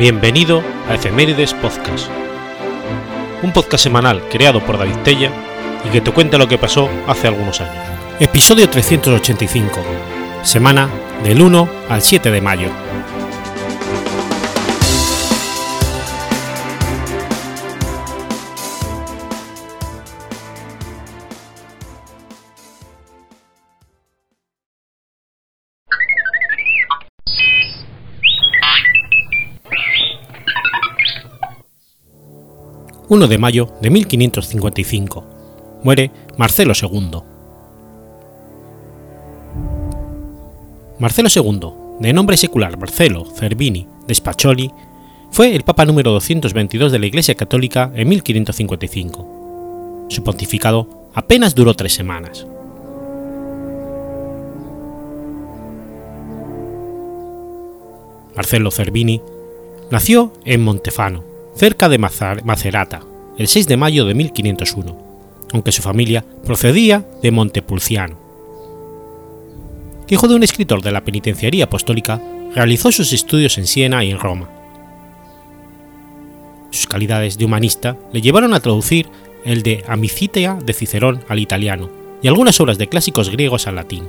Bienvenido 0.00 0.62
a 0.88 0.94
Efemérides 0.94 1.52
Podcast, 1.52 2.08
un 3.42 3.52
podcast 3.52 3.84
semanal 3.84 4.26
creado 4.30 4.64
por 4.64 4.78
David 4.78 4.96
Tella 5.04 5.30
y 5.86 5.90
que 5.90 6.00
te 6.00 6.10
cuenta 6.10 6.38
lo 6.38 6.48
que 6.48 6.56
pasó 6.56 6.88
hace 7.06 7.28
algunos 7.28 7.60
años. 7.60 7.84
Episodio 8.18 8.66
385, 8.70 9.78
semana 10.42 10.88
del 11.22 11.42
1 11.42 11.68
al 11.90 12.00
7 12.00 12.30
de 12.30 12.40
mayo. 12.40 12.70
1 33.10 33.26
de 33.26 33.38
mayo 33.38 33.68
de 33.82 33.90
1555. 33.90 35.24
Muere 35.82 36.12
Marcelo 36.36 36.72
II. 36.80 37.10
Marcelo 41.00 41.28
II, 41.34 41.60
de 41.98 42.12
nombre 42.12 42.36
secular 42.36 42.78
Marcelo 42.78 43.24
Cervini 43.24 43.88
de 44.06 44.14
Spaccioli, 44.14 44.70
fue 45.32 45.56
el 45.56 45.64
Papa 45.64 45.84
número 45.86 46.12
222 46.12 46.92
de 46.92 47.00
la 47.00 47.06
Iglesia 47.06 47.34
Católica 47.34 47.90
en 47.96 48.08
1555. 48.10 50.06
Su 50.08 50.22
pontificado 50.22 51.08
apenas 51.12 51.56
duró 51.56 51.74
tres 51.74 51.94
semanas. 51.94 52.46
Marcelo 58.36 58.70
Cervini 58.70 59.20
nació 59.90 60.32
en 60.44 60.62
Montefano, 60.62 61.29
cerca 61.60 61.90
de 61.90 61.98
Macerata, 61.98 63.02
el 63.36 63.46
6 63.46 63.66
de 63.66 63.76
mayo 63.76 64.06
de 64.06 64.14
1501, 64.14 64.96
aunque 65.52 65.72
su 65.72 65.82
familia 65.82 66.24
procedía 66.42 67.06
de 67.22 67.30
Montepulciano. 67.32 68.18
Hijo 70.08 70.26
de 70.26 70.36
un 70.36 70.42
escritor 70.42 70.80
de 70.80 70.90
la 70.90 71.04
penitenciaría 71.04 71.64
apostólica, 71.64 72.18
realizó 72.54 72.90
sus 72.90 73.12
estudios 73.12 73.58
en 73.58 73.66
Siena 73.66 74.02
y 74.02 74.10
en 74.10 74.18
Roma. 74.18 74.48
Sus 76.70 76.86
calidades 76.86 77.36
de 77.36 77.44
humanista 77.44 77.98
le 78.10 78.22
llevaron 78.22 78.54
a 78.54 78.60
traducir 78.60 79.08
el 79.44 79.62
de 79.62 79.84
Amicitia 79.86 80.54
de 80.54 80.72
Cicerón 80.72 81.22
al 81.28 81.40
italiano 81.40 81.90
y 82.22 82.28
algunas 82.28 82.58
obras 82.58 82.78
de 82.78 82.88
clásicos 82.88 83.28
griegos 83.28 83.66
al 83.66 83.74
latín. 83.74 84.08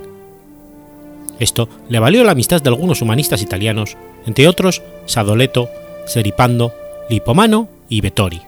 Esto 1.38 1.68
le 1.90 1.98
valió 1.98 2.24
la 2.24 2.32
amistad 2.32 2.62
de 2.62 2.70
algunos 2.70 3.02
humanistas 3.02 3.42
italianos, 3.42 3.98
entre 4.24 4.48
otros 4.48 4.80
Sadoleto, 5.04 5.68
Seripando 6.06 6.72
Lipomano 7.12 7.68
y 7.90 8.00
Vettori. 8.00 8.40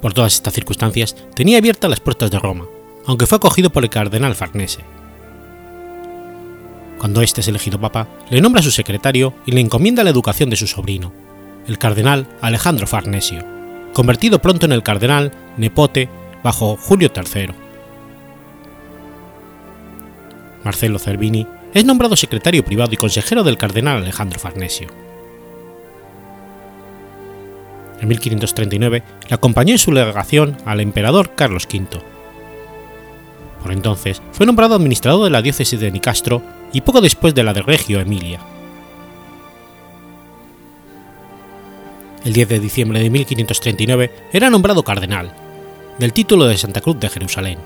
Por 0.00 0.14
todas 0.14 0.32
estas 0.32 0.54
circunstancias, 0.54 1.14
tenía 1.34 1.58
abiertas 1.58 1.90
las 1.90 2.00
puertas 2.00 2.30
de 2.30 2.38
Roma, 2.38 2.64
aunque 3.04 3.26
fue 3.26 3.36
acogido 3.36 3.68
por 3.68 3.84
el 3.84 3.90
cardenal 3.90 4.34
Farnese. 4.34 4.80
Cuando 6.98 7.20
éste 7.20 7.42
es 7.42 7.48
elegido 7.48 7.78
papa, 7.78 8.08
le 8.30 8.40
nombra 8.40 8.62
su 8.62 8.70
secretario 8.70 9.34
y 9.44 9.52
le 9.52 9.60
encomienda 9.60 10.04
la 10.04 10.10
educación 10.10 10.48
de 10.48 10.56
su 10.56 10.66
sobrino, 10.66 11.12
el 11.68 11.76
cardenal 11.76 12.26
Alejandro 12.40 12.86
Farnesio, 12.86 13.44
convertido 13.92 14.38
pronto 14.38 14.64
en 14.64 14.72
el 14.72 14.82
cardenal 14.82 15.32
Nepote 15.58 16.08
bajo 16.42 16.78
Julio 16.78 17.10
III. 17.14 17.50
Marcelo 20.64 20.98
Cervini 20.98 21.46
es 21.74 21.84
nombrado 21.84 22.16
secretario 22.16 22.64
privado 22.64 22.92
y 22.92 22.96
consejero 22.96 23.42
del 23.42 23.58
cardenal 23.58 23.98
Alejandro 23.98 24.38
Farnesio. 24.38 24.88
En 28.00 28.08
1539 28.08 29.02
le 29.28 29.34
acompañó 29.34 29.72
en 29.72 29.78
su 29.78 29.90
legación 29.90 30.56
al 30.64 30.80
emperador 30.80 31.34
Carlos 31.34 31.66
V. 31.72 32.00
Por 33.62 33.72
entonces 33.72 34.22
fue 34.32 34.46
nombrado 34.46 34.76
administrador 34.76 35.24
de 35.24 35.30
la 35.30 35.42
diócesis 35.42 35.80
de 35.80 35.90
Nicastro 35.90 36.42
y 36.72 36.82
poco 36.82 37.00
después 37.00 37.34
de 37.34 37.42
la 37.42 37.52
de 37.52 37.62
Regio 37.62 38.00
Emilia. 38.00 38.40
El 42.24 42.32
10 42.32 42.48
de 42.48 42.60
diciembre 42.60 43.00
de 43.00 43.10
1539 43.10 44.10
era 44.32 44.48
nombrado 44.48 44.82
cardenal, 44.82 45.32
del 45.98 46.12
título 46.12 46.46
de 46.46 46.56
Santa 46.56 46.80
Cruz 46.80 46.98
de 47.00 47.08
Jerusalén. 47.08 47.58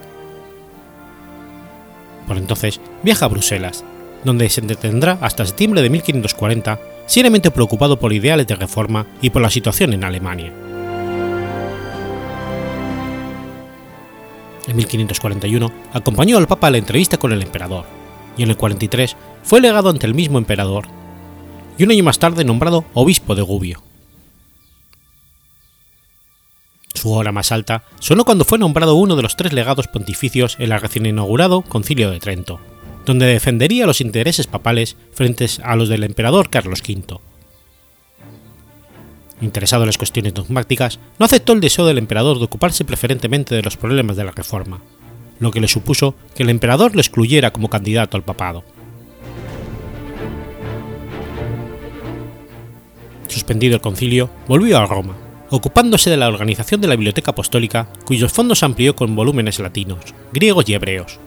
Por 2.27 2.37
entonces 2.37 2.81
viaja 3.03 3.25
a 3.25 3.29
Bruselas, 3.29 3.85
donde 4.25 4.49
se 4.49 4.61
detendrá 4.61 5.19
hasta 5.21 5.47
septiembre 5.47 5.83
de 5.83 5.91
1540, 5.91 6.81
seriamente 7.07 7.51
preocupado 7.51 7.99
por 7.99 8.13
ideales 8.13 8.47
de 8.47 8.57
reforma 8.57 9.07
y 9.23 9.31
por 9.31 9.43
la 9.43 9.51
situación 9.51 9.93
en 9.93 10.05
Alemania. 10.05 10.53
En 14.67 14.77
1541 14.77 15.73
acompañó 15.95 16.37
al 16.37 16.47
Papa 16.47 16.67
a 16.67 16.71
la 16.71 16.79
entrevista 16.79 17.17
con 17.17 17.33
el 17.33 17.43
emperador, 17.43 17.87
y 18.37 18.43
en 18.43 18.51
el 18.51 18.57
43 18.57 19.17
fue 19.43 19.61
legado 19.61 19.89
ante 19.89 20.07
el 20.07 20.15
mismo 20.15 20.39
emperador, 20.39 20.87
y 21.79 21.85
un 21.85 21.91
año 21.91 22.05
más 22.05 22.19
tarde 22.19 22.45
nombrado 22.45 22.85
obispo 22.93 23.35
de 23.35 23.43
Gubbio. 23.43 23.83
Su 26.93 27.13
hora 27.13 27.33
más 27.33 27.53
alta 27.53 27.85
sonó 28.01 28.25
cuando 28.25 28.45
fue 28.45 28.59
nombrado 28.59 28.97
uno 28.97 29.15
de 29.15 29.23
los 29.23 29.37
tres 29.37 29.53
legados 29.53 29.87
pontificios 29.87 30.57
en 30.59 30.73
el 30.73 30.81
recién 30.81 31.07
inaugurado 31.07 31.63
Concilio 31.63 32.11
de 32.11 32.19
Trento, 32.19 32.61
donde 33.09 33.25
defendería 33.25 33.87
los 33.87 34.03
intereses 34.03 34.47
papales 34.47 34.95
frente 35.13 35.47
a 35.65 35.77
los 35.77 35.89
del 35.89 36.05
emperador 36.05 36.51
Carlos 36.51 36.83
V. 36.87 37.19
Interesado 39.41 39.85
en 39.85 39.87
las 39.87 39.97
cuestiones 39.97 40.35
dogmáticas, 40.35 41.01
no 41.19 41.25
aceptó 41.25 41.55
el 41.55 41.61
deseo 41.61 41.87
del 41.87 41.97
emperador 41.97 42.39
de 42.39 42.45
ocuparse 42.45 42.85
preferentemente 42.85 43.55
de 43.55 43.63
los 43.63 43.79
problemas 43.79 44.19
de 44.19 44.25
la 44.25 44.33
reforma, 44.33 44.83
lo 45.41 45.51
que 45.51 45.61
le 45.61 45.69
supuso 45.69 46.17
que 46.35 46.43
el 46.43 46.51
emperador 46.51 46.95
lo 46.95 47.01
excluyera 47.01 47.51
como 47.51 47.71
candidato 47.71 48.19
al 48.19 48.25
papado. 48.25 48.63
Suspendido 53.29 53.75
el 53.75 53.81
concilio, 53.81 54.29
volvió 54.47 54.77
a 54.77 54.87
Roma, 54.87 55.17
ocupándose 55.49 56.11
de 56.11 56.19
la 56.19 56.29
organización 56.29 56.83
de 56.83 56.89
la 56.89 56.97
Biblioteca 56.97 57.31
Apostólica, 57.31 57.89
cuyos 58.05 58.33
fondos 58.33 58.63
amplió 58.63 58.95
con 58.95 59.17
volúmenes 59.17 59.61
latinos, 59.61 60.15
griegos 60.31 60.69
y 60.69 60.75
hebreos, 60.75 61.19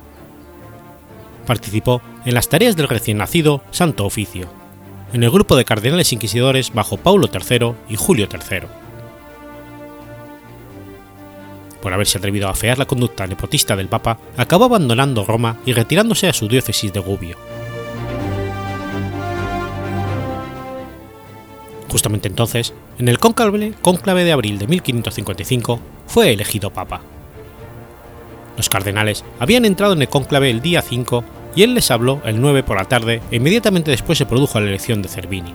participó 1.45 2.01
en 2.25 2.33
las 2.33 2.49
tareas 2.49 2.75
del 2.75 2.87
recién 2.87 3.17
nacido 3.17 3.63
Santo 3.71 4.05
Oficio, 4.05 4.47
en 5.13 5.23
el 5.23 5.31
grupo 5.31 5.55
de 5.55 5.65
cardenales 5.65 6.13
inquisidores 6.13 6.73
bajo 6.73 6.97
Paulo 6.97 7.29
III 7.31 7.73
y 7.89 7.95
Julio 7.95 8.27
III. 8.31 8.67
Por 11.81 11.93
haberse 11.93 12.17
atrevido 12.17 12.47
a 12.47 12.51
afear 12.51 12.77
la 12.77 12.85
conducta 12.85 13.25
nepotista 13.25 13.75
del 13.75 13.87
Papa, 13.87 14.19
acabó 14.37 14.65
abandonando 14.65 15.25
Roma 15.25 15.57
y 15.65 15.73
retirándose 15.73 16.27
a 16.27 16.33
su 16.33 16.47
diócesis 16.47 16.93
de 16.93 16.99
Gubbio. 16.99 17.37
Justamente 21.91 22.29
entonces, 22.29 22.73
en 22.99 23.09
el 23.09 23.19
cónclave, 23.19 24.23
de 24.23 24.31
abril 24.31 24.57
de 24.59 24.67
1555, 24.67 25.79
fue 26.07 26.31
elegido 26.31 26.71
papa. 26.71 27.01
Los 28.57 28.69
cardenales 28.69 29.23
habían 29.39 29.65
entrado 29.65 29.93
en 29.93 30.01
el 30.01 30.09
cónclave 30.09 30.49
el 30.49 30.61
día 30.61 30.81
5 30.81 31.23
y 31.55 31.63
él 31.63 31.73
les 31.73 31.91
habló 31.91 32.21
el 32.25 32.39
9 32.39 32.63
por 32.63 32.77
la 32.77 32.85
tarde 32.85 33.21
e 33.31 33.37
inmediatamente 33.37 33.91
después 33.91 34.17
se 34.17 34.25
produjo 34.25 34.59
la 34.59 34.67
elección 34.67 35.01
de 35.01 35.09
Cervini. 35.09 35.53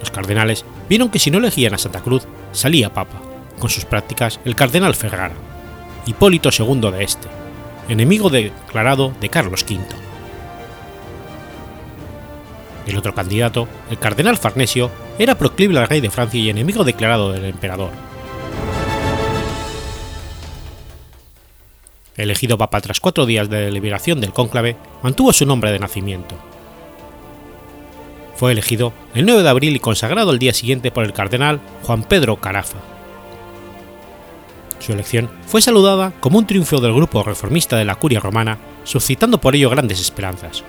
Los 0.00 0.10
cardenales 0.10 0.64
vieron 0.88 1.10
que 1.10 1.18
si 1.18 1.30
no 1.30 1.38
elegían 1.38 1.74
a 1.74 1.78
Santa 1.78 2.00
Cruz, 2.00 2.26
salía 2.52 2.92
papa, 2.92 3.20
con 3.58 3.70
sus 3.70 3.84
prácticas 3.84 4.40
el 4.44 4.54
cardenal 4.54 4.94
Ferrara, 4.94 5.34
Hipólito 6.06 6.50
II 6.56 6.90
de 6.90 7.04
este, 7.04 7.28
enemigo 7.88 8.30
declarado 8.30 9.12
de 9.20 9.28
Carlos 9.28 9.64
V. 9.68 9.80
El 12.86 12.98
otro 12.98 13.14
candidato, 13.14 13.66
el 13.90 13.98
cardenal 13.98 14.36
Farnesio, 14.36 14.90
era 15.18 15.38
proclive 15.38 15.78
al 15.78 15.88
rey 15.88 16.00
de 16.00 16.10
Francia 16.10 16.40
y 16.40 16.50
enemigo 16.50 16.84
declarado 16.84 17.32
del 17.32 17.46
emperador, 17.46 17.90
elegido 22.16 22.58
papa 22.58 22.80
tras 22.80 23.00
cuatro 23.00 23.26
días 23.26 23.48
de 23.48 23.64
deliberación 23.64 24.20
del 24.20 24.32
cónclave, 24.32 24.76
mantuvo 25.02 25.32
su 25.32 25.46
nombre 25.46 25.72
de 25.72 25.78
nacimiento. 25.78 26.36
Fue 28.36 28.52
elegido 28.52 28.92
el 29.14 29.26
9 29.26 29.42
de 29.42 29.48
abril 29.48 29.76
y 29.76 29.80
consagrado 29.80 30.32
el 30.32 30.38
día 30.38 30.52
siguiente 30.52 30.90
por 30.90 31.04
el 31.04 31.12
cardenal 31.12 31.60
Juan 31.82 32.02
Pedro 32.02 32.36
Carafa. 32.36 32.78
Su 34.80 34.92
elección 34.92 35.30
fue 35.46 35.62
saludada 35.62 36.12
como 36.20 36.38
un 36.38 36.46
triunfo 36.46 36.80
del 36.80 36.92
grupo 36.92 37.22
reformista 37.22 37.76
de 37.76 37.84
la 37.84 37.94
curia 37.94 38.20
romana, 38.20 38.58
suscitando 38.82 39.40
por 39.40 39.54
ello 39.54 39.70
grandes 39.70 40.00
esperanzas. 40.00 40.64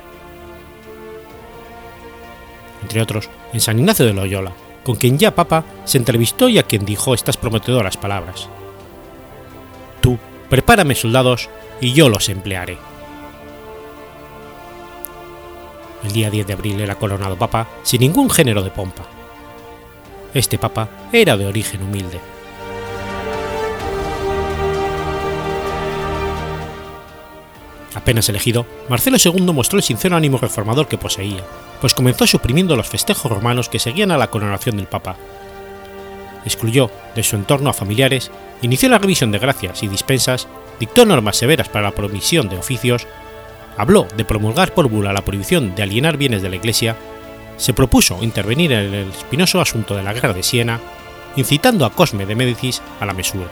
Entre 2.83 3.01
otros, 3.01 3.29
en 3.51 3.59
San 3.59 3.79
Ignacio 3.79 4.05
de 4.05 4.13
Loyola, 4.13 4.51
con 4.85 4.95
quien 4.95 5.17
ya 5.17 5.35
Papa 5.35 5.65
se 5.83 5.97
entrevistó 5.97 6.47
y 6.47 6.59
a 6.59 6.63
quien 6.63 6.85
dijo 6.85 7.13
estas 7.13 7.35
prometedoras 7.35 7.97
palabras. 7.97 8.47
Tú 9.99 10.17
prepárame 10.49 10.95
soldados 10.95 11.49
y 11.81 11.91
yo 11.93 12.07
los 12.07 12.29
emplearé. 12.29 12.77
El 16.03 16.11
día 16.11 16.29
10 16.29 16.45
de 16.45 16.53
abril 16.53 16.79
era 16.79 16.95
coronado 16.95 17.35
Papa 17.35 17.67
sin 17.81 18.01
ningún 18.01 18.29
género 18.29 18.61
de 18.61 18.69
pompa. 18.69 19.07
Este 20.35 20.59
Papa 20.59 20.87
era 21.11 21.35
de 21.35 21.47
origen 21.47 21.81
humilde 21.81 22.34
Apenas 27.95 28.27
elegido, 28.27 28.65
Marcelo 28.89 29.17
II 29.23 29.53
mostró 29.53 29.77
el 29.77 29.83
sincero 29.83 30.17
ánimo 30.17 30.37
reformador 30.37 30.87
que 30.87 30.97
poseía, 30.97 31.43
pues 31.79 31.93
comenzó 31.93 32.27
suprimiendo 32.27 32.75
los 32.75 32.89
festejos 32.89 33.31
romanos 33.31 33.69
que 33.69 33.79
seguían 33.79 34.11
a 34.11 34.17
la 34.17 34.29
coronación 34.29 34.75
del 34.75 34.87
Papa. 34.87 35.15
Excluyó 36.43 36.91
de 37.15 37.23
su 37.23 37.37
entorno 37.37 37.69
a 37.69 37.73
familiares, 37.73 38.31
inició 38.61 38.89
la 38.89 38.97
revisión 38.97 39.31
de 39.31 39.39
gracias 39.39 39.81
y 39.81 39.87
dispensas, 39.87 40.47
dictó 40.77 41.05
normas 41.05 41.37
severas 41.37 41.69
para 41.69 41.85
la 41.85 41.95
promisión 41.95 42.49
de 42.49 42.57
oficios, 42.57 43.07
habló 43.77 44.07
de 44.15 44.25
promulgar 44.25 44.73
por 44.73 44.89
bula 44.89 45.13
la 45.13 45.23
prohibición 45.23 45.73
de 45.73 45.83
alienar 45.83 46.17
bienes 46.17 46.41
de 46.41 46.49
la 46.49 46.57
Iglesia, 46.57 46.97
se 47.55 47.73
propuso 47.73 48.21
intervenir 48.21 48.73
en 48.73 48.93
el 48.93 49.09
espinoso 49.09 49.61
asunto 49.61 49.95
de 49.95 50.03
la 50.03 50.11
guerra 50.11 50.33
de 50.33 50.43
Siena, 50.43 50.81
incitando 51.37 51.85
a 51.85 51.93
Cosme 51.93 52.25
de 52.25 52.35
Médicis 52.35 52.81
a 52.99 53.05
la 53.05 53.13
mesura. 53.13 53.47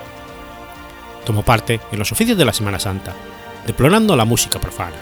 Tomó 1.26 1.44
parte 1.44 1.80
en 1.94 2.00
los 2.00 2.12
oficios 2.12 2.38
de 2.38 2.44
la 2.44 2.52
Semana 2.52 2.80
Santa, 2.80 3.16
deplorando 3.66 4.16
la 4.16 4.26
música 4.26 4.60
profana. 4.60 4.98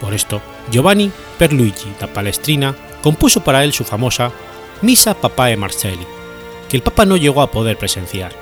Por 0.00 0.14
esto, 0.14 0.40
Giovanni 0.70 1.10
Perluigi 1.38 1.94
da 1.98 2.06
Palestrina 2.06 2.74
compuso 3.02 3.42
para 3.42 3.64
él 3.64 3.72
su 3.72 3.84
famosa 3.84 4.30
Misa 4.82 5.14
Papae 5.14 5.56
Marcelli, 5.56 6.06
que 6.68 6.76
el 6.76 6.82
Papa 6.82 7.04
no 7.04 7.16
llegó 7.16 7.42
a 7.42 7.50
poder 7.50 7.76
presenciar. 7.76 8.32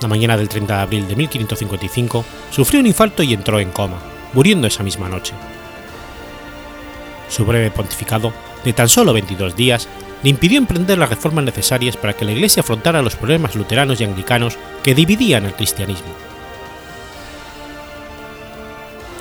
La 0.00 0.08
mañana 0.08 0.36
del 0.36 0.48
30 0.48 0.74
de 0.74 0.82
abril 0.82 1.08
de 1.08 1.14
1555 1.14 2.24
sufrió 2.50 2.80
un 2.80 2.86
infarto 2.86 3.22
y 3.22 3.34
entró 3.34 3.60
en 3.60 3.70
coma, 3.70 3.98
muriendo 4.32 4.66
esa 4.66 4.82
misma 4.82 5.08
noche. 5.08 5.34
Su 7.30 7.46
breve 7.46 7.70
pontificado, 7.70 8.32
de 8.64 8.72
tan 8.72 8.88
solo 8.88 9.12
22 9.14 9.56
días, 9.56 9.88
le 10.22 10.30
impidió 10.30 10.58
emprender 10.58 10.98
las 10.98 11.08
reformas 11.08 11.44
necesarias 11.44 11.96
para 11.96 12.12
que 12.12 12.24
la 12.24 12.32
Iglesia 12.32 12.60
afrontara 12.60 13.00
los 13.00 13.16
problemas 13.16 13.54
luteranos 13.54 14.00
y 14.00 14.04
anglicanos 14.04 14.58
que 14.82 14.94
dividían 14.94 15.46
el 15.46 15.54
cristianismo. 15.54 16.12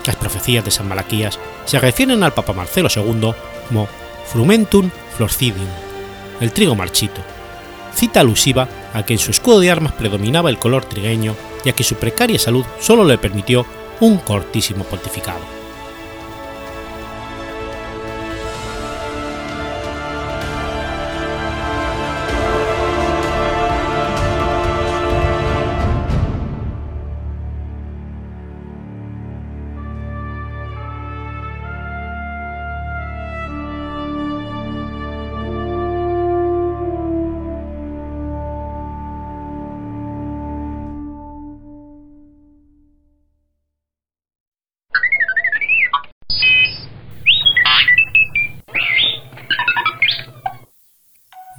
Las 0.06 0.16
profecías 0.16 0.66
de 0.66 0.72
San 0.72 0.88
Malaquías 0.88 1.40
se 1.66 1.80
refieren 1.80 2.24
al 2.24 2.34
Papa 2.34 2.52
Marcelo 2.52 2.90
II 2.94 3.32
como 3.68 3.88
frumentum 4.26 4.90
florcidium, 5.16 5.68
el 6.42 6.52
trigo 6.52 6.76
marchito, 6.76 7.22
cita 7.94 8.22
alusiva 8.22 8.68
a 8.94 9.04
que 9.04 9.14
en 9.14 9.20
su 9.20 9.32
escudo 9.32 9.60
de 9.60 9.70
armas 9.70 9.94
predominaba 9.94 10.50
el 10.50 10.58
color 10.58 10.86
trigueño 10.86 11.36
y 11.64 11.70
a 11.70 11.74
que 11.74 11.84
su 11.84 11.96
precaria 11.96 12.40
salud 12.40 12.66
solo 12.80 13.04
le 13.04 13.18
permitió 13.18 13.66
un 14.00 14.18
cortísimo 14.18 14.84
pontificado. 14.84 15.59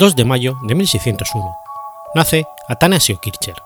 2 0.01 0.17
de 0.17 0.25
mayo 0.25 0.57
de 0.63 0.75
1601, 0.75 1.55
nace 2.15 2.47
Atanasio 2.69 3.21
Kircher. 3.21 3.57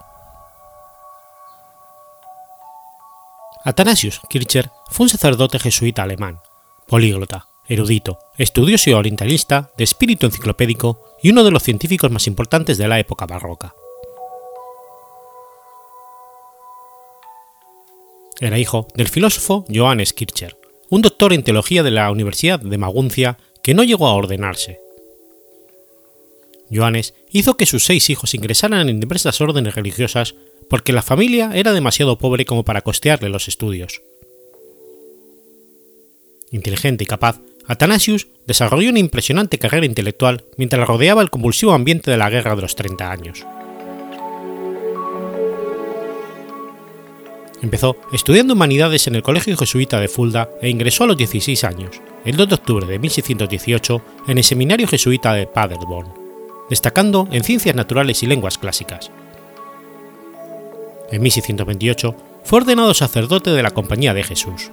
Atanasius 3.64 4.20
Kircher 4.28 4.72
fue 4.90 5.04
un 5.04 5.10
sacerdote 5.10 5.60
jesuita 5.60 6.02
alemán, 6.02 6.40
políglota, 6.88 7.46
erudito, 7.68 8.18
estudioso 8.36 8.90
y 8.90 8.94
orientalista 8.94 9.70
de 9.76 9.84
espíritu 9.84 10.26
enciclopédico 10.26 10.98
y 11.22 11.30
uno 11.30 11.44
de 11.44 11.52
los 11.52 11.62
científicos 11.62 12.10
más 12.10 12.26
importantes 12.26 12.78
de 12.78 12.88
la 12.88 12.98
época 12.98 13.26
barroca. 13.26 13.72
Era 18.40 18.58
hijo 18.58 18.88
del 18.96 19.06
filósofo 19.06 19.64
Johannes 19.72 20.12
Kircher, 20.12 20.58
un 20.90 21.00
doctor 21.00 21.32
en 21.32 21.44
teología 21.44 21.84
de 21.84 21.92
la 21.92 22.10
Universidad 22.10 22.58
de 22.58 22.76
Maguncia 22.76 23.38
que 23.62 23.74
no 23.74 23.84
llegó 23.84 24.08
a 24.08 24.14
ordenarse, 24.14 24.80
Johannes 26.74 27.14
hizo 27.30 27.56
que 27.56 27.66
sus 27.66 27.84
seis 27.84 28.10
hijos 28.10 28.34
ingresaran 28.34 28.88
en 28.88 29.00
diversas 29.00 29.40
órdenes 29.40 29.74
religiosas 29.74 30.34
porque 30.68 30.92
la 30.92 31.02
familia 31.02 31.52
era 31.54 31.72
demasiado 31.72 32.18
pobre 32.18 32.44
como 32.44 32.64
para 32.64 32.82
costearle 32.82 33.28
los 33.28 33.48
estudios. 33.48 34.02
Inteligente 36.50 37.04
y 37.04 37.06
capaz, 37.06 37.40
Athanasius 37.66 38.28
desarrolló 38.46 38.90
una 38.90 38.98
impresionante 38.98 39.58
carrera 39.58 39.86
intelectual 39.86 40.44
mientras 40.56 40.86
rodeaba 40.86 41.22
el 41.22 41.30
convulsivo 41.30 41.72
ambiente 41.72 42.10
de 42.10 42.16
la 42.16 42.30
guerra 42.30 42.54
de 42.54 42.62
los 42.62 42.76
30 42.76 43.10
años. 43.10 43.46
Empezó 47.62 47.96
estudiando 48.12 48.52
humanidades 48.52 49.06
en 49.06 49.14
el 49.14 49.22
Colegio 49.22 49.56
Jesuita 49.56 49.98
de 49.98 50.08
Fulda 50.08 50.50
e 50.60 50.68
ingresó 50.68 51.04
a 51.04 51.06
los 51.06 51.16
16 51.16 51.64
años, 51.64 52.00
el 52.26 52.36
2 52.36 52.48
de 52.48 52.54
octubre 52.54 52.86
de 52.86 52.98
1618, 52.98 54.02
en 54.28 54.38
el 54.38 54.44
Seminario 54.44 54.86
Jesuita 54.86 55.32
de 55.32 55.46
Paderborn 55.46 56.23
destacando 56.68 57.28
en 57.30 57.44
ciencias 57.44 57.74
naturales 57.74 58.22
y 58.22 58.26
lenguas 58.26 58.58
clásicas. 58.58 59.10
En 61.10 61.22
1628 61.22 62.14
fue 62.44 62.60
ordenado 62.60 62.94
sacerdote 62.94 63.50
de 63.50 63.62
la 63.62 63.70
Compañía 63.70 64.14
de 64.14 64.22
Jesús. 64.22 64.70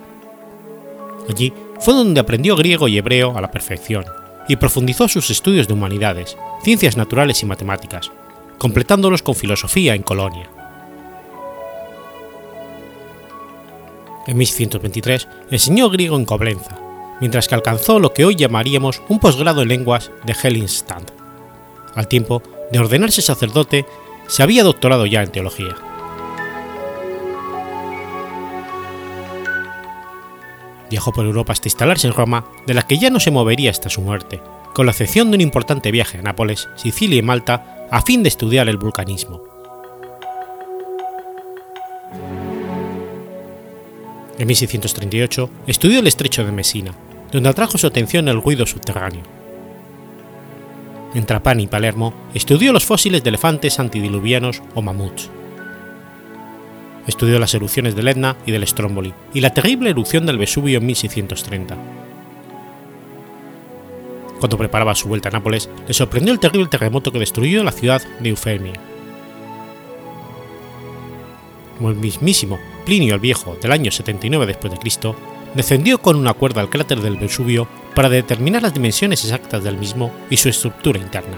Allí 1.30 1.54
fue 1.80 1.94
donde 1.94 2.20
aprendió 2.20 2.56
griego 2.56 2.88
y 2.88 2.98
hebreo 2.98 3.38
a 3.38 3.42
la 3.42 3.52
perfección 3.52 4.06
y 4.48 4.56
profundizó 4.56 5.08
sus 5.08 5.30
estudios 5.30 5.68
de 5.68 5.74
humanidades, 5.74 6.38
ciencias 6.64 6.98
naturales 6.98 7.42
y 7.44 7.46
matemáticas, 7.46 8.12
completándolos 8.58 9.22
con 9.22 9.36
filosofía 9.36 9.94
en 9.94 10.04
Colonia. 10.04 10.50
En 14.28 14.38
1623 14.38 15.28
enseñó 15.52 15.90
griego 15.90 16.16
en 16.16 16.26
Coblenza, 16.26 16.80
mientras 17.20 17.48
que 17.48 17.56
alcanzó 17.56 18.00
lo 18.00 18.14
que 18.14 18.26
hoy 18.26 18.36
llamaríamos 18.36 19.02
un 19.10 19.20
posgrado 19.20 19.62
en 19.62 19.70
lenguas 19.70 20.12
de 20.26 20.36
Hellenstadt 20.42 21.21
al 21.96 22.08
tiempo 22.08 22.42
de 22.72 22.80
ordenarse 22.80 23.22
sacerdote, 23.22 23.86
se 24.28 24.44
había 24.44 24.64
doctorado 24.64 25.06
ya 25.06 25.22
en 25.24 25.32
teología. 25.32 25.76
Viajó 30.90 31.14
por 31.14 31.26
Europa 31.26 31.54
hasta 31.54 31.68
instalarse 31.68 32.08
en 32.08 32.14
Roma, 32.14 32.46
de 32.68 32.74
la 32.74 32.84
que 32.84 32.98
ya 32.98 33.10
no 33.10 33.20
se 33.20 33.32
movería 33.32 33.72
hasta 33.72 33.90
su 33.90 34.02
muerte, 34.02 34.42
con 34.74 34.86
la 34.86 34.92
excepción 34.92 35.32
de 35.32 35.36
un 35.36 35.42
importante 35.42 35.92
viaje 35.92 36.18
a 36.18 36.22
Nápoles, 36.22 36.70
Sicilia 36.76 37.20
y 37.20 37.22
Malta 37.22 37.88
a 37.92 38.02
fin 38.02 38.24
de 38.24 38.30
estudiar 38.30 38.70
el 38.70 38.78
vulcanismo. 38.78 39.42
En 44.38 44.48
1638 44.48 45.50
estudió 45.68 46.00
el 46.00 46.08
estrecho 46.08 46.44
de 46.44 46.52
Messina, 46.52 46.94
donde 47.32 47.50
atrajo 47.50 47.78
su 47.78 47.88
atención 47.88 48.28
el 48.28 48.42
ruido 48.42 48.66
subterráneo 48.66 49.41
en 51.14 51.26
Trapani 51.26 51.64
y 51.64 51.68
Palermo, 51.68 52.14
estudió 52.34 52.74
los 52.74 52.86
fósiles 52.86 53.24
de 53.24 53.30
elefantes 53.30 53.80
antidiluvianos 53.80 54.62
o 54.76 54.82
mamuts. 54.82 55.30
Estudió 57.08 57.40
las 57.40 57.54
erupciones 57.54 57.96
del 57.96 58.08
Etna 58.08 58.38
y 58.46 58.52
del 58.52 58.68
Stromboli 58.68 59.14
y 59.34 59.42
la 59.42 59.54
terrible 59.54 59.90
erupción 59.90 60.26
del 60.26 60.38
Vesubio 60.38 60.78
en 60.78 60.86
1630. 60.86 61.78
Cuando 64.40 64.58
preparaba 64.58 64.96
su 64.96 65.08
vuelta 65.08 65.30
a 65.30 65.32
Nápoles, 65.32 65.70
le 65.88 65.94
sorprendió 65.94 66.34
el 66.34 66.40
terrible 66.40 66.68
terremoto 66.68 67.12
que 67.12 67.20
destruyó 67.20 67.64
la 67.64 67.72
ciudad 67.72 68.02
de 68.20 68.30
Eufemia. 68.30 68.74
Como 71.78 71.90
el 71.90 71.96
mismísimo 71.96 72.60
Plinio 72.86 73.14
el 73.14 73.20
Viejo 73.20 73.56
del 73.62 73.72
año 73.72 73.92
79 73.92 74.46
después 74.48 74.74
de 74.74 74.80
Cristo, 74.80 75.16
descendió 75.56 76.02
con 76.02 76.16
una 76.16 76.34
cuerda 76.34 76.62
al 76.62 76.70
cráter 76.70 77.02
del 77.02 77.18
Vesubio 77.18 77.68
para 77.96 78.10
determinar 78.10 78.62
las 78.62 78.74
dimensiones 78.74 79.24
exactas 79.24 79.64
del 79.64 79.78
mismo 79.78 80.12
y 80.30 80.38
su 80.38 80.50
estructura 80.50 81.00
interna. 81.00 81.38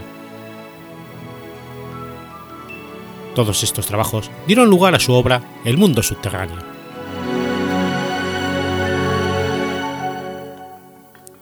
Todos 3.35 3.63
estos 3.63 3.87
trabajos 3.87 4.29
dieron 4.45 4.69
lugar 4.69 4.93
a 4.93 4.99
su 4.99 5.13
obra 5.13 5.41
El 5.65 5.77
mundo 5.77 6.03
subterráneo. 6.03 6.57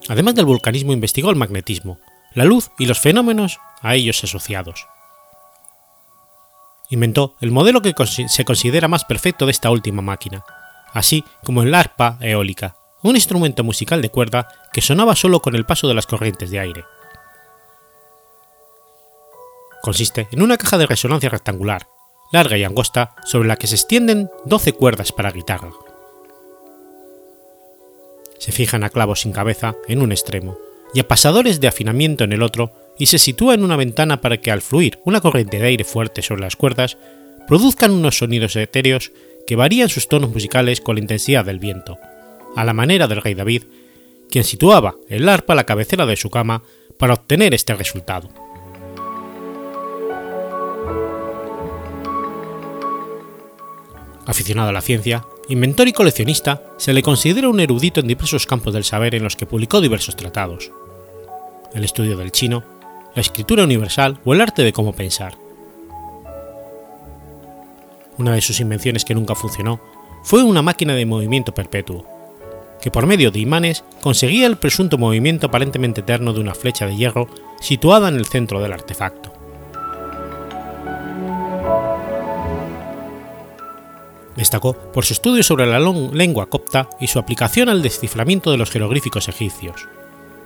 Además 0.08 0.34
del 0.34 0.46
vulcanismo 0.46 0.92
investigó 0.92 1.30
el 1.30 1.36
magnetismo, 1.36 1.98
la 2.34 2.44
luz 2.44 2.70
y 2.78 2.86
los 2.86 2.98
fenómenos 2.98 3.60
a 3.82 3.94
ellos 3.94 4.24
asociados. 4.24 4.86
inventó 6.90 7.36
el 7.40 7.50
modelo 7.50 7.80
que 7.80 7.94
se 8.06 8.44
considera 8.44 8.88
más 8.88 9.04
perfecto 9.04 9.46
de 9.46 9.52
esta 9.52 9.70
última 9.70 10.02
máquina, 10.02 10.44
así 10.92 11.24
como 11.44 11.62
el 11.62 11.74
arpa 11.74 12.18
eólica, 12.20 12.76
un 13.02 13.16
instrumento 13.16 13.64
musical 13.64 14.00
de 14.00 14.10
cuerda 14.10 14.48
que 14.72 14.80
sonaba 14.80 15.16
solo 15.16 15.40
con 15.40 15.56
el 15.56 15.66
paso 15.66 15.88
de 15.88 15.94
las 15.94 16.06
corrientes 16.06 16.50
de 16.50 16.60
aire. 16.60 16.84
Consiste 19.82 20.28
en 20.30 20.42
una 20.42 20.56
caja 20.56 20.78
de 20.78 20.86
resonancia 20.86 21.28
rectangular, 21.28 21.88
larga 22.32 22.56
y 22.56 22.64
angosta, 22.64 23.16
sobre 23.24 23.48
la 23.48 23.56
que 23.56 23.66
se 23.66 23.74
extienden 23.74 24.30
12 24.44 24.74
cuerdas 24.74 25.10
para 25.12 25.32
guitarra. 25.32 25.70
Se 28.38 28.52
fijan 28.52 28.84
a 28.84 28.90
clavos 28.90 29.20
sin 29.20 29.32
cabeza 29.32 29.74
en 29.88 30.02
un 30.02 30.12
extremo 30.12 30.56
y 30.94 31.00
a 31.00 31.08
pasadores 31.08 31.60
de 31.60 31.68
afinamiento 31.68 32.24
en 32.24 32.32
el 32.32 32.42
otro 32.42 32.72
y 32.98 33.06
se 33.06 33.18
sitúa 33.18 33.54
en 33.54 33.64
una 33.64 33.76
ventana 33.76 34.20
para 34.20 34.38
que 34.38 34.50
al 34.50 34.62
fluir 34.62 35.00
una 35.04 35.20
corriente 35.20 35.58
de 35.58 35.66
aire 35.66 35.84
fuerte 35.84 36.22
sobre 36.22 36.42
las 36.42 36.56
cuerdas 36.56 36.96
produzcan 37.46 37.90
unos 37.90 38.18
sonidos 38.18 38.56
etéreos 38.56 39.12
que 39.46 39.56
varían 39.56 39.88
sus 39.88 40.08
tonos 40.08 40.30
musicales 40.30 40.80
con 40.80 40.96
la 40.96 41.00
intensidad 41.00 41.44
del 41.44 41.58
viento, 41.58 41.98
a 42.56 42.64
la 42.64 42.72
manera 42.72 43.06
del 43.06 43.22
rey 43.22 43.34
David, 43.34 43.64
quien 44.30 44.44
situaba 44.44 44.96
el 45.08 45.28
arpa 45.28 45.52
a 45.52 45.56
la 45.56 45.66
cabecera 45.66 46.06
de 46.06 46.16
su 46.16 46.30
cama 46.30 46.62
para 46.98 47.14
obtener 47.14 47.54
este 47.54 47.74
resultado. 47.74 48.30
Aficionado 54.24 54.68
a 54.68 54.72
la 54.72 54.80
ciencia, 54.80 55.24
inventor 55.48 55.88
y 55.88 55.92
coleccionista, 55.92 56.62
se 56.78 56.92
le 56.92 57.02
considera 57.02 57.48
un 57.48 57.58
erudito 57.58 58.00
en 58.00 58.06
diversos 58.06 58.46
campos 58.46 58.72
del 58.72 58.84
saber 58.84 59.14
en 59.14 59.24
los 59.24 59.36
que 59.36 59.46
publicó 59.46 59.80
diversos 59.80 60.16
tratados. 60.16 60.70
El 61.74 61.84
estudio 61.84 62.16
del 62.16 62.30
chino, 62.30 62.62
la 63.14 63.20
escritura 63.20 63.64
universal 63.64 64.20
o 64.24 64.32
el 64.32 64.40
arte 64.40 64.62
de 64.62 64.72
cómo 64.72 64.94
pensar. 64.94 65.41
Una 68.18 68.34
de 68.34 68.40
sus 68.40 68.60
invenciones 68.60 69.04
que 69.04 69.14
nunca 69.14 69.34
funcionó 69.34 69.80
fue 70.22 70.42
una 70.42 70.62
máquina 70.62 70.94
de 70.94 71.06
movimiento 71.06 71.52
perpetuo, 71.52 72.06
que 72.80 72.90
por 72.90 73.06
medio 73.06 73.30
de 73.30 73.40
imanes 73.40 73.84
conseguía 74.02 74.46
el 74.46 74.58
presunto 74.58 74.98
movimiento 74.98 75.46
aparentemente 75.46 76.02
eterno 76.02 76.32
de 76.32 76.40
una 76.40 76.54
flecha 76.54 76.86
de 76.86 76.96
hierro 76.96 77.28
situada 77.60 78.08
en 78.08 78.16
el 78.16 78.26
centro 78.26 78.60
del 78.60 78.72
artefacto. 78.72 79.32
Destacó 84.36 84.74
por 84.74 85.04
su 85.04 85.12
estudio 85.12 85.42
sobre 85.42 85.66
la 85.66 85.78
lengua 85.78 86.46
copta 86.46 86.88
y 87.00 87.06
su 87.06 87.18
aplicación 87.18 87.68
al 87.68 87.82
desciframiento 87.82 88.50
de 88.50 88.56
los 88.56 88.70
jeroglíficos 88.70 89.28
egipcios, 89.28 89.88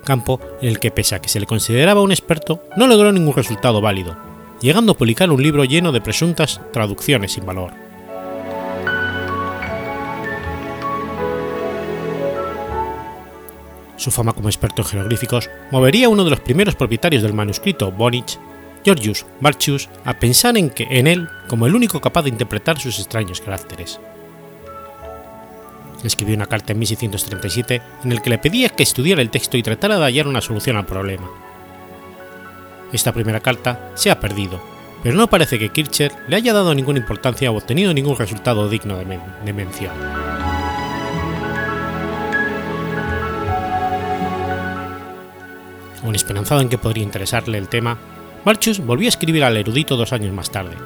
campo 0.04 0.40
en 0.60 0.68
el 0.68 0.78
que 0.78 0.90
pese 0.90 1.14
a 1.14 1.20
que 1.20 1.28
se 1.28 1.40
le 1.40 1.46
consideraba 1.46 2.02
un 2.02 2.12
experto, 2.12 2.62
no 2.76 2.86
logró 2.86 3.12
ningún 3.12 3.34
resultado 3.34 3.80
válido, 3.80 4.16
llegando 4.60 4.92
a 4.92 4.96
publicar 4.96 5.30
un 5.30 5.42
libro 5.42 5.64
lleno 5.64 5.92
de 5.92 6.00
presuntas 6.00 6.60
traducciones 6.72 7.32
sin 7.32 7.46
valor. 7.46 7.72
Su 13.96 14.10
fama 14.10 14.32
como 14.32 14.48
experto 14.48 14.82
en 14.82 14.88
jeroglíficos 14.88 15.50
movería 15.70 16.06
a 16.06 16.10
uno 16.10 16.24
de 16.24 16.30
los 16.30 16.40
primeros 16.40 16.76
propietarios 16.76 17.22
del 17.22 17.32
manuscrito 17.32 17.90
Bonich, 17.90 18.38
Georgius 18.84 19.26
Marchius, 19.40 19.88
a 20.04 20.14
pensar 20.14 20.56
en, 20.56 20.70
que, 20.70 20.86
en 20.90 21.06
él 21.06 21.28
como 21.48 21.66
el 21.66 21.74
único 21.74 22.00
capaz 22.00 22.22
de 22.22 22.30
interpretar 22.30 22.78
sus 22.78 22.98
extraños 22.98 23.40
caracteres 23.40 23.98
escribió 26.06 26.34
una 26.34 26.46
carta 26.46 26.72
en 26.72 26.78
1637 26.78 27.82
en 28.04 28.12
el 28.12 28.22
que 28.22 28.30
le 28.30 28.38
pedía 28.38 28.68
que 28.68 28.82
estudiara 28.82 29.22
el 29.22 29.30
texto 29.30 29.56
y 29.56 29.62
tratara 29.62 29.98
de 29.98 30.04
hallar 30.04 30.28
una 30.28 30.40
solución 30.40 30.76
al 30.76 30.86
problema. 30.86 31.28
Esta 32.92 33.12
primera 33.12 33.40
carta 33.40 33.90
se 33.94 34.10
ha 34.10 34.20
perdido, 34.20 34.60
pero 35.02 35.16
no 35.16 35.28
parece 35.28 35.58
que 35.58 35.70
Kircher 35.70 36.12
le 36.28 36.36
haya 36.36 36.52
dado 36.52 36.74
ninguna 36.74 36.98
importancia 36.98 37.50
o 37.50 37.56
obtenido 37.56 37.92
ningún 37.92 38.16
resultado 38.16 38.68
digno 38.68 38.96
de, 38.96 39.20
de 39.44 39.52
mención. 39.52 39.92
Aún 46.02 46.14
esperanzado 46.14 46.60
en 46.60 46.68
que 46.68 46.78
podría 46.78 47.02
interesarle 47.02 47.58
el 47.58 47.68
tema, 47.68 47.98
Marchus 48.44 48.78
volvió 48.78 49.08
a 49.08 49.10
escribir 49.10 49.42
al 49.42 49.56
erudito 49.56 49.96
dos 49.96 50.12
años 50.12 50.32
más 50.32 50.50
tarde. 50.50 50.76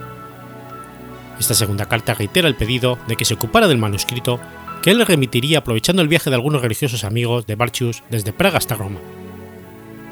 Esta 1.38 1.54
segunda 1.54 1.86
carta 1.86 2.14
reitera 2.14 2.48
el 2.48 2.54
pedido 2.54 2.98
de 3.06 3.16
que 3.16 3.24
se 3.26 3.34
ocupara 3.34 3.68
del 3.68 3.78
manuscrito 3.78 4.40
que 4.82 4.90
él 4.90 4.98
le 4.98 5.04
remitiría 5.04 5.58
aprovechando 5.58 6.00
el 6.00 6.08
viaje 6.08 6.30
de 6.30 6.36
algunos 6.36 6.62
religiosos 6.62 7.04
amigos 7.04 7.46
de 7.46 7.54
Barchus 7.54 8.02
desde 8.08 8.32
Praga 8.32 8.58
hasta 8.58 8.76
Roma. 8.76 9.00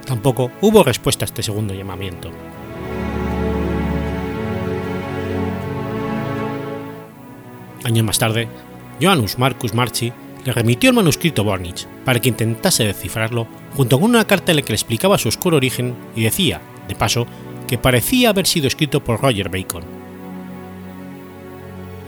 Tampoco 0.09 0.51
hubo 0.63 0.83
respuesta 0.83 1.27
a 1.27 1.27
este 1.27 1.43
segundo 1.43 1.75
llamamiento. 1.75 2.31
Años 7.85 8.07
más 8.07 8.19
tarde, 8.19 8.49
Johannes 9.03 9.39
Marcus 9.39 9.75
Marchi 9.75 10.11
le 10.47 10.53
remitió 10.55 10.89
el 10.89 10.97
manuscrito 10.97 11.45
Bornich 11.45 11.87
para 12.07 12.21
que 12.21 12.31
intentase 12.31 12.87
descifrarlo 12.87 13.47
junto 13.77 14.01
con 14.01 14.09
una 14.09 14.27
carta 14.27 14.51
en 14.53 14.57
la 14.57 14.63
que 14.63 14.73
le 14.73 14.77
explicaba 14.77 15.19
su 15.19 15.29
oscuro 15.29 15.59
origen 15.59 15.95
y 16.17 16.23
decía, 16.23 16.63
de 16.89 16.95
paso, 16.95 17.27
que 17.67 17.77
parecía 17.77 18.31
haber 18.31 18.47
sido 18.47 18.67
escrito 18.67 19.05
por 19.05 19.21
Roger 19.21 19.51
Bacon. 19.51 19.85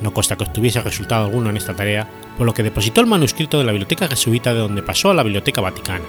No 0.00 0.14
consta 0.14 0.36
que 0.36 0.44
obtuviese 0.44 0.80
resultado 0.80 1.26
alguno 1.26 1.50
en 1.50 1.58
esta 1.58 1.76
tarea, 1.76 2.08
por 2.38 2.46
lo 2.46 2.54
que 2.54 2.62
depositó 2.62 3.02
el 3.02 3.06
manuscrito 3.06 3.58
de 3.58 3.64
la 3.64 3.72
Biblioteca 3.72 4.08
Jesuita 4.08 4.54
de 4.54 4.60
donde 4.60 4.82
pasó 4.82 5.10
a 5.10 5.14
la 5.14 5.22
Biblioteca 5.22 5.60
Vaticana, 5.60 6.06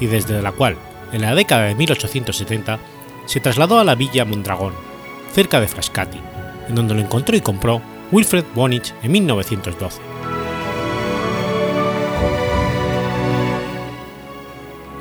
y 0.00 0.06
desde 0.06 0.42
la 0.42 0.52
cual, 0.52 0.76
en 1.14 1.22
la 1.22 1.34
década 1.34 1.64
de 1.64 1.74
1870, 1.74 2.78
se 3.24 3.40
trasladó 3.40 3.78
a 3.78 3.84
la 3.84 3.94
Villa 3.94 4.24
Mondragón, 4.24 4.74
cerca 5.32 5.60
de 5.60 5.68
Frascati, 5.68 6.20
en 6.68 6.74
donde 6.74 6.94
lo 6.94 7.00
encontró 7.00 7.36
y 7.36 7.40
compró 7.40 7.80
Wilfred 8.12 8.44
Bonich 8.54 8.92
en 9.02 9.12
1912. 9.12 10.00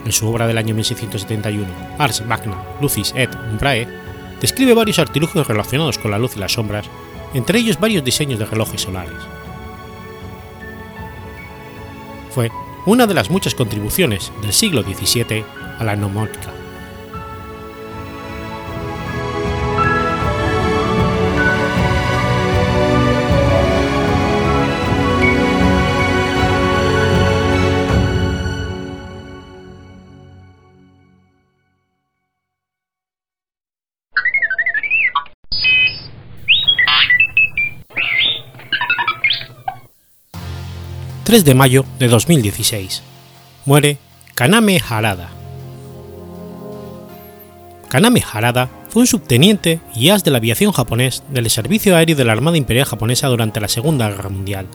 En 0.05 0.11
su 0.11 0.27
obra 0.29 0.47
del 0.47 0.57
año 0.57 0.75
1671, 0.75 1.67
Ars 1.97 2.25
Magna 2.25 2.63
Lucis 2.79 3.13
et 3.15 3.29
Umbrae, 3.51 3.87
describe 4.39 4.73
varios 4.73 4.99
artilugios 4.99 5.47
relacionados 5.47 5.97
con 5.97 6.11
la 6.11 6.19
luz 6.19 6.37
y 6.37 6.39
las 6.39 6.53
sombras, 6.53 6.85
entre 7.33 7.59
ellos 7.59 7.79
varios 7.79 8.03
diseños 8.03 8.39
de 8.39 8.45
relojes 8.45 8.81
solares 8.81 9.19
fue 12.33 12.51
una 12.85 13.05
de 13.05 13.13
las 13.13 13.29
muchas 13.29 13.53
contribuciones 13.53 14.31
del 14.41 14.51
siglo 14.51 14.81
XVII 14.81 15.45
a 15.79 15.83
la 15.83 15.95
nomótica. 15.95 16.51
3 41.33 41.45
de 41.45 41.55
mayo 41.55 41.83
de 41.97 42.09
2016. 42.09 43.01
Muere 43.65 43.97
Kaname 44.35 44.79
Harada. 44.87 45.42
Kaname 47.93 48.23
Harada 48.23 48.71
fue 48.89 49.01
un 49.03 49.07
subteniente 49.07 49.79
y 49.93 50.09
as 50.09 50.23
de 50.23 50.31
la 50.31 50.39
aviación 50.39 50.71
japonés 50.71 51.21
del 51.29 51.47
Servicio 51.51 51.95
Aéreo 51.95 52.15
de 52.15 52.25
la 52.25 52.31
Armada 52.31 52.57
Imperial 52.57 52.87
Japonesa 52.87 53.27
durante 53.27 53.61
la 53.61 53.67
Segunda 53.67 54.09
Guerra 54.09 54.29
Mundial. 54.29 54.65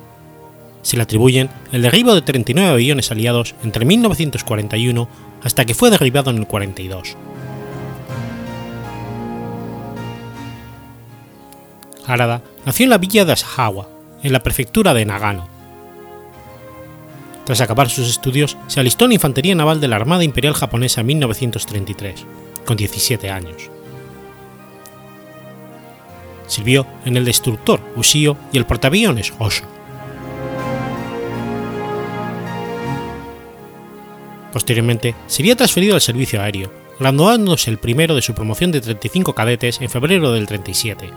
Se 0.82 0.96
le 0.96 1.02
atribuyen 1.02 1.50
el 1.72 1.82
derribo 1.82 2.14
de 2.14 2.22
39 2.22 2.70
aviones 2.70 3.10
aliados 3.10 3.56
entre 3.64 3.84
1941 3.84 5.08
hasta 5.42 5.64
que 5.64 5.74
fue 5.74 5.90
derribado 5.90 6.30
en 6.30 6.36
el 6.36 6.46
42. 6.46 7.16
Harada 12.06 12.42
nació 12.64 12.84
en 12.84 12.90
la 12.90 12.98
villa 12.98 13.24
de 13.24 13.32
Asahawa, 13.32 13.88
en 14.22 14.32
la 14.32 14.44
prefectura 14.44 14.94
de 14.94 15.04
Nagano, 15.04 15.58
tras 17.48 17.62
acabar 17.62 17.88
sus 17.88 18.10
estudios, 18.10 18.58
se 18.66 18.78
alistó 18.78 19.06
en 19.06 19.08
la 19.08 19.14
Infantería 19.14 19.54
Naval 19.54 19.80
de 19.80 19.88
la 19.88 19.96
Armada 19.96 20.22
Imperial 20.22 20.52
Japonesa 20.52 21.00
en 21.00 21.06
1933, 21.06 22.26
con 22.68 22.76
17 22.76 23.30
años. 23.30 23.70
Sirvió 26.46 26.86
en 27.06 27.16
el 27.16 27.24
destructor 27.24 27.80
Ushio 27.96 28.36
y 28.52 28.58
el 28.58 28.66
portaaviones 28.66 29.32
Osho. 29.38 29.64
Posteriormente, 34.52 35.14
sería 35.26 35.56
transferido 35.56 35.94
al 35.94 36.02
servicio 36.02 36.42
aéreo, 36.42 36.70
graduándose 37.00 37.70
el 37.70 37.78
primero 37.78 38.14
de 38.14 38.20
su 38.20 38.34
promoción 38.34 38.70
de 38.70 38.82
35 38.82 39.34
cadetes 39.34 39.80
en 39.80 39.88
febrero 39.88 40.32
del 40.32 40.46
37 40.46 41.10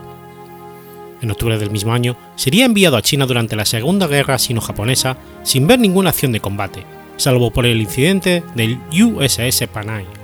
en 1.20 1.30
octubre 1.30 1.56
del 1.56 1.70
mismo 1.70 1.92
año, 1.92 2.16
sería 2.34 2.64
enviado 2.64 2.96
a 2.96 3.02
China 3.02 3.26
durante 3.26 3.54
la 3.54 3.64
Segunda 3.64 4.08
Guerra 4.08 4.40
Sino-Japonesa 4.40 5.16
sin 5.44 5.68
ver 5.68 5.78
ninguna 5.78 6.10
acción 6.10 6.32
de 6.32 6.40
combate, 6.40 6.84
salvo 7.16 7.52
por 7.52 7.64
el 7.64 7.80
incidente 7.80 8.42
del 8.56 8.80
USS 8.90 9.68
Panay 9.72 10.21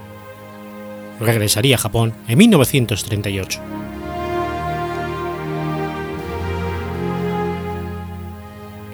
regresaría 1.21 1.77
a 1.77 1.79
Japón 1.79 2.15
en 2.29 2.39
1938. 2.39 3.61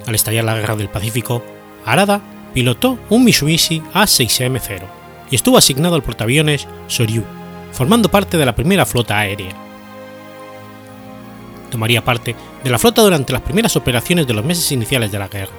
Al 0.07 0.15
estallar 0.15 0.45
la 0.45 0.57
Guerra 0.57 0.77
del 0.77 0.89
Pacífico, 0.89 1.43
Arada 1.85 2.21
pilotó 2.53 2.99
un 3.11 3.25
Mitsubishi 3.25 3.81
A6M0 3.95 4.83
y 5.31 5.35
estuvo 5.35 5.57
asignado 5.57 5.95
al 5.95 6.03
portaaviones 6.03 6.69
Soryu, 6.87 7.25
formando 7.73 8.11
parte 8.11 8.37
de 8.37 8.47
la 8.47 8.55
primera 8.55 8.87
flota 8.87 9.19
aérea. 9.19 9.53
Tomaría 11.71 12.05
parte 12.05 12.37
de 12.63 12.71
la 12.71 12.79
flota 12.79 13.03
durante 13.03 13.33
las 13.33 13.43
primeras 13.43 13.75
operaciones 13.77 14.27
de 14.27 14.35
los 14.35 14.45
meses 14.45 14.71
iniciales 14.71 15.11
de 15.11 15.19
la 15.19 15.29
guerra. 15.29 15.53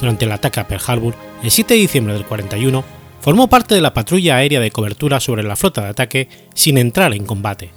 Durante 0.00 0.26
el 0.26 0.32
ataque 0.32 0.60
a 0.60 0.68
Pearl 0.68 0.82
Harbor, 0.86 1.14
el 1.42 1.50
7 1.50 1.74
de 1.74 1.80
diciembre 1.80 2.14
del 2.14 2.24
41, 2.24 2.84
formó 3.28 3.46
parte 3.46 3.74
de 3.74 3.82
la 3.82 3.92
patrulla 3.92 4.36
aérea 4.36 4.58
de 4.58 4.70
cobertura 4.70 5.20
sobre 5.20 5.42
la 5.42 5.54
flota 5.54 5.82
de 5.82 5.88
ataque 5.88 6.30
sin 6.54 6.78
entrar 6.78 7.12
en 7.12 7.26
combate. 7.26 7.70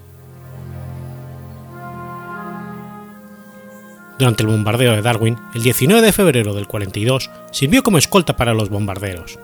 Durante 4.18 4.44
el 4.44 4.48
bombardeo 4.48 4.94
de 4.94 5.02
Darwin, 5.02 5.38
el 5.54 5.62
19 5.62 6.02
de 6.02 6.14
febrero 6.14 6.54
del 6.54 6.68
42, 6.68 7.30
sirvió 7.52 7.84
como 7.84 7.98
escolta 7.98 8.38
para 8.38 8.54
los 8.54 8.70
bombarderos. 8.70 9.40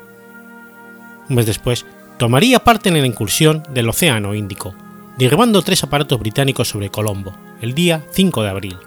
Un 1.28 1.36
mes 1.36 1.46
después, 1.46 1.86
tomaría 2.18 2.60
parte 2.60 2.88
en 2.88 2.98
la 2.98 3.06
incursión 3.06 3.64
del 3.74 3.90
Océano 3.90 4.34
Índico, 4.34 4.74
derribando 5.18 5.62
tres 5.62 5.84
aparatos 5.84 6.22
británicos 6.22 6.70
sobre 6.70 6.90
Colombo, 6.90 7.34
el 7.60 7.74
día 7.74 8.06
5 8.12 8.44
de 8.44 8.50
abril. 8.50 8.78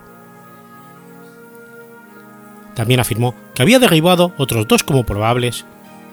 También 2.75 3.01
afirmó 3.01 3.35
que 3.55 3.61
había 3.61 3.79
derribado 3.79 4.33
otros 4.39 4.67
dos 4.67 4.83
como 4.83 5.05
probables 5.05 5.67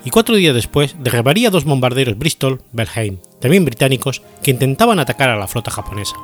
y 0.07 0.09
cuatro 0.09 0.37
días 0.37 0.55
después 0.55 0.95
derribaría 0.99 1.49
dos 1.49 1.65
bombarderos 1.65 2.17
Bristol 2.17 2.61
Belheim, 2.71 3.17
también 3.41 3.65
británicos, 3.65 4.21
que 4.41 4.51
intentaban 4.51 4.99
atacar 4.99 5.27
a 5.27 5.35
la 5.35 5.47
flota 5.47 5.69
japonesa. 5.69 6.15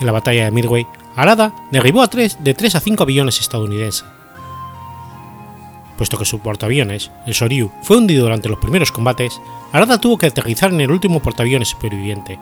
En 0.00 0.06
la 0.06 0.12
batalla 0.12 0.44
de 0.44 0.52
Midway, 0.52 0.86
Arada 1.16 1.52
derribó 1.72 2.02
a 2.02 2.06
tres, 2.06 2.38
de 2.44 2.54
3 2.54 2.76
a 2.76 2.80
5 2.80 3.02
aviones 3.02 3.40
estadounidenses. 3.40 4.04
Puesto 5.96 6.16
que 6.16 6.24
su 6.24 6.38
portaaviones, 6.38 7.10
el 7.26 7.34
Soryu, 7.34 7.72
fue 7.82 7.96
hundido 7.96 8.22
durante 8.22 8.48
los 8.48 8.60
primeros 8.60 8.92
combates, 8.92 9.40
Arada 9.72 10.00
tuvo 10.00 10.18
que 10.18 10.26
aterrizar 10.26 10.72
en 10.72 10.82
el 10.82 10.92
último 10.92 11.20
portaaviones 11.20 11.70
superviviente, 11.70 12.38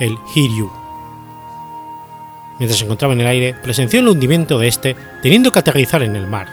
el 0.00 0.18
Hiryu. 0.34 0.83
Mientras 2.58 2.78
se 2.78 2.84
encontraba 2.84 3.14
en 3.14 3.20
el 3.20 3.26
aire, 3.26 3.54
presenció 3.54 4.00
el 4.00 4.08
hundimiento 4.08 4.58
de 4.58 4.68
este, 4.68 4.96
teniendo 5.22 5.50
que 5.50 5.58
aterrizar 5.58 6.02
en 6.02 6.14
el 6.14 6.26
mar. 6.26 6.46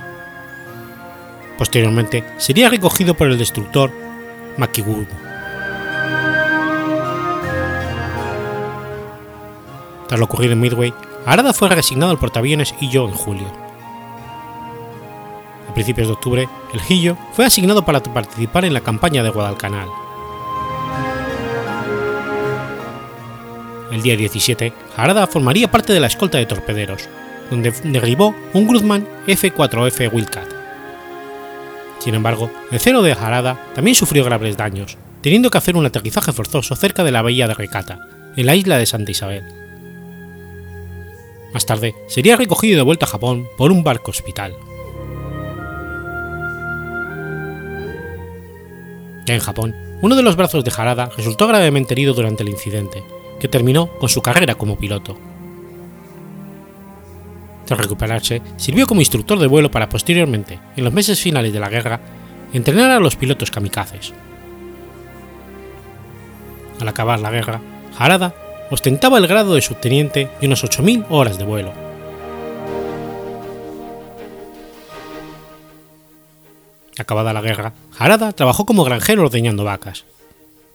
Posteriormente, 1.57 2.23
sería 2.37 2.69
recogido 2.69 3.13
por 3.13 3.27
el 3.27 3.37
destructor 3.37 3.91
Makigumo. 4.57 5.05
Tras 10.07 10.19
lo 10.19 10.25
ocurrido 10.25 10.53
en 10.53 10.59
Midway, 10.59 10.93
Arada 11.25 11.53
fue 11.53 11.69
reasignado 11.69 12.11
al 12.11 12.17
portaaviones 12.17 12.73
Hiyo 12.81 13.07
en 13.07 13.13
julio. 13.13 13.47
A 15.69 15.73
principios 15.73 16.07
de 16.07 16.13
octubre, 16.13 16.49
el 16.73 16.81
Hiyo 16.89 17.15
fue 17.33 17.45
asignado 17.45 17.85
para 17.85 18.01
participar 18.01 18.65
en 18.65 18.73
la 18.73 18.81
campaña 18.81 19.23
de 19.23 19.29
Guadalcanal. 19.29 19.87
El 23.91 24.01
día 24.01 24.15
17, 24.15 24.71
Harada 24.95 25.27
formaría 25.27 25.69
parte 25.69 25.91
de 25.91 25.99
la 25.99 26.07
escolta 26.07 26.37
de 26.37 26.45
torpederos, 26.45 27.09
donde 27.49 27.71
derribó 27.83 28.33
un 28.53 28.65
Grumman 28.65 29.05
F-4F 29.27 30.13
Wildcat. 30.13 30.47
Sin 31.99 32.15
embargo, 32.15 32.49
el 32.71 32.79
cero 32.79 33.01
de 33.01 33.11
Harada 33.11 33.61
también 33.75 33.95
sufrió 33.95 34.23
graves 34.23 34.55
daños, 34.55 34.97
teniendo 35.21 35.51
que 35.51 35.57
hacer 35.57 35.75
un 35.75 35.85
aterrizaje 35.85 36.31
forzoso 36.31 36.75
cerca 36.77 37.03
de 37.03 37.11
la 37.11 37.21
bahía 37.21 37.49
de 37.49 37.53
Recata, 37.53 37.99
en 38.37 38.45
la 38.45 38.55
isla 38.55 38.77
de 38.77 38.85
Santa 38.85 39.11
Isabel. 39.11 39.43
Más 41.53 41.65
tarde, 41.65 41.93
sería 42.07 42.37
recogido 42.37 42.77
de 42.77 42.83
vuelta 42.83 43.05
a 43.05 43.09
Japón 43.09 43.45
por 43.57 43.73
un 43.73 43.83
barco 43.83 44.11
hospital. 44.11 44.55
Ya 49.25 49.33
en 49.33 49.41
Japón, 49.41 49.75
uno 50.01 50.15
de 50.15 50.23
los 50.23 50.37
brazos 50.37 50.63
de 50.63 50.71
Harada 50.75 51.11
resultó 51.17 51.45
gravemente 51.47 51.93
herido 51.93 52.13
durante 52.13 52.41
el 52.41 52.49
incidente, 52.49 53.03
que 53.41 53.47
terminó 53.47 53.87
con 53.97 54.07
su 54.07 54.21
carrera 54.21 54.53
como 54.53 54.77
piloto. 54.77 55.17
Tras 57.65 57.79
recuperarse, 57.79 58.39
sirvió 58.55 58.85
como 58.85 59.01
instructor 59.01 59.39
de 59.39 59.47
vuelo 59.47 59.71
para 59.71 59.89
posteriormente, 59.89 60.59
en 60.77 60.83
los 60.83 60.93
meses 60.93 61.19
finales 61.19 61.51
de 61.51 61.59
la 61.59 61.67
guerra, 61.67 61.99
entrenar 62.53 62.91
a 62.91 62.99
los 62.99 63.15
pilotos 63.15 63.49
kamikazes. 63.49 64.13
Al 66.79 66.87
acabar 66.87 67.19
la 67.19 67.31
guerra, 67.31 67.59
Harada 67.97 68.35
ostentaba 68.69 69.17
el 69.17 69.25
grado 69.25 69.55
de 69.55 69.61
subteniente 69.61 70.29
y 70.39 70.45
unas 70.45 70.63
8.000 70.63 71.07
horas 71.09 71.39
de 71.39 71.43
vuelo. 71.43 71.73
Acabada 76.99 77.33
la 77.33 77.41
guerra, 77.41 77.73
Harada 77.97 78.33
trabajó 78.33 78.67
como 78.67 78.83
granjero 78.83 79.23
ordeñando 79.23 79.63
vacas. 79.63 80.05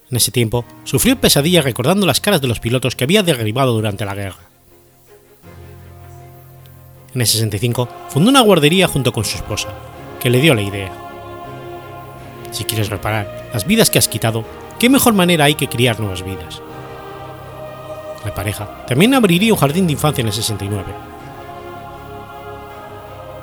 En 0.09 0.17
ese 0.17 0.31
tiempo, 0.31 0.63
sufrió 0.85 1.19
pesadillas 1.19 1.65
recordando 1.65 2.05
las 2.05 2.21
caras 2.21 2.41
de 2.41 2.47
los 2.47 2.59
pilotos 2.59 2.95
que 2.95 3.03
había 3.03 3.23
derribado 3.23 3.73
durante 3.73 4.05
la 4.05 4.15
guerra. 4.15 4.39
En 7.13 7.21
el 7.21 7.27
65 7.27 7.89
fundó 8.09 8.29
una 8.29 8.41
guardería 8.41 8.87
junto 8.87 9.11
con 9.11 9.25
su 9.25 9.37
esposa, 9.37 9.69
que 10.19 10.29
le 10.29 10.39
dio 10.39 10.53
la 10.53 10.61
idea. 10.61 10.91
Si 12.51 12.63
quieres 12.63 12.89
reparar 12.89 13.49
las 13.53 13.65
vidas 13.65 13.89
que 13.89 13.97
has 13.97 14.07
quitado, 14.07 14.45
¿qué 14.79 14.89
mejor 14.89 15.13
manera 15.13 15.45
hay 15.45 15.55
que 15.55 15.67
criar 15.67 15.99
nuevas 15.99 16.23
vidas? 16.23 16.61
La 18.23 18.33
pareja 18.33 18.85
también 18.87 19.13
abriría 19.13 19.53
un 19.53 19.59
jardín 19.59 19.87
de 19.87 19.93
infancia 19.93 20.21
en 20.21 20.27
el 20.27 20.33
69. 20.33 20.85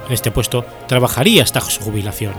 En 0.06 0.12
este 0.12 0.30
puesto 0.30 0.64
trabajaría 0.86 1.42
hasta 1.42 1.60
su 1.60 1.80
jubilación. 1.82 2.34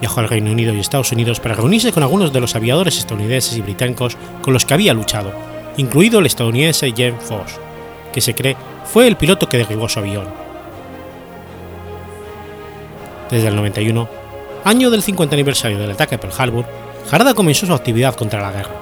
Viajó 0.00 0.20
al 0.20 0.28
Reino 0.28 0.50
Unido 0.50 0.74
y 0.74 0.80
Estados 0.80 1.12
Unidos 1.12 1.40
para 1.40 1.54
reunirse 1.54 1.92
con 1.92 2.02
algunos 2.02 2.32
de 2.32 2.40
los 2.40 2.54
aviadores 2.54 2.98
estadounidenses 2.98 3.56
y 3.56 3.62
británicos 3.62 4.16
con 4.42 4.52
los 4.52 4.64
que 4.64 4.74
había 4.74 4.94
luchado, 4.94 5.32
incluido 5.76 6.18
el 6.18 6.26
estadounidense 6.26 6.92
James 6.96 7.22
Foss, 7.22 7.58
que 8.12 8.20
se 8.20 8.34
cree 8.34 8.56
fue 8.84 9.06
el 9.06 9.16
piloto 9.16 9.48
que 9.48 9.58
derribó 9.58 9.88
su 9.88 9.98
avión. 9.98 10.26
Desde 13.30 13.48
el 13.48 13.56
91, 13.56 14.08
año 14.64 14.90
del 14.90 15.02
50 15.02 15.34
aniversario 15.34 15.78
del 15.78 15.90
ataque 15.90 16.14
a 16.14 16.20
Pearl 16.20 16.34
Harbor, 16.38 16.64
Harada 17.10 17.34
comenzó 17.34 17.66
su 17.66 17.74
actividad 17.74 18.14
contra 18.14 18.40
la 18.40 18.52
guerra. 18.52 18.74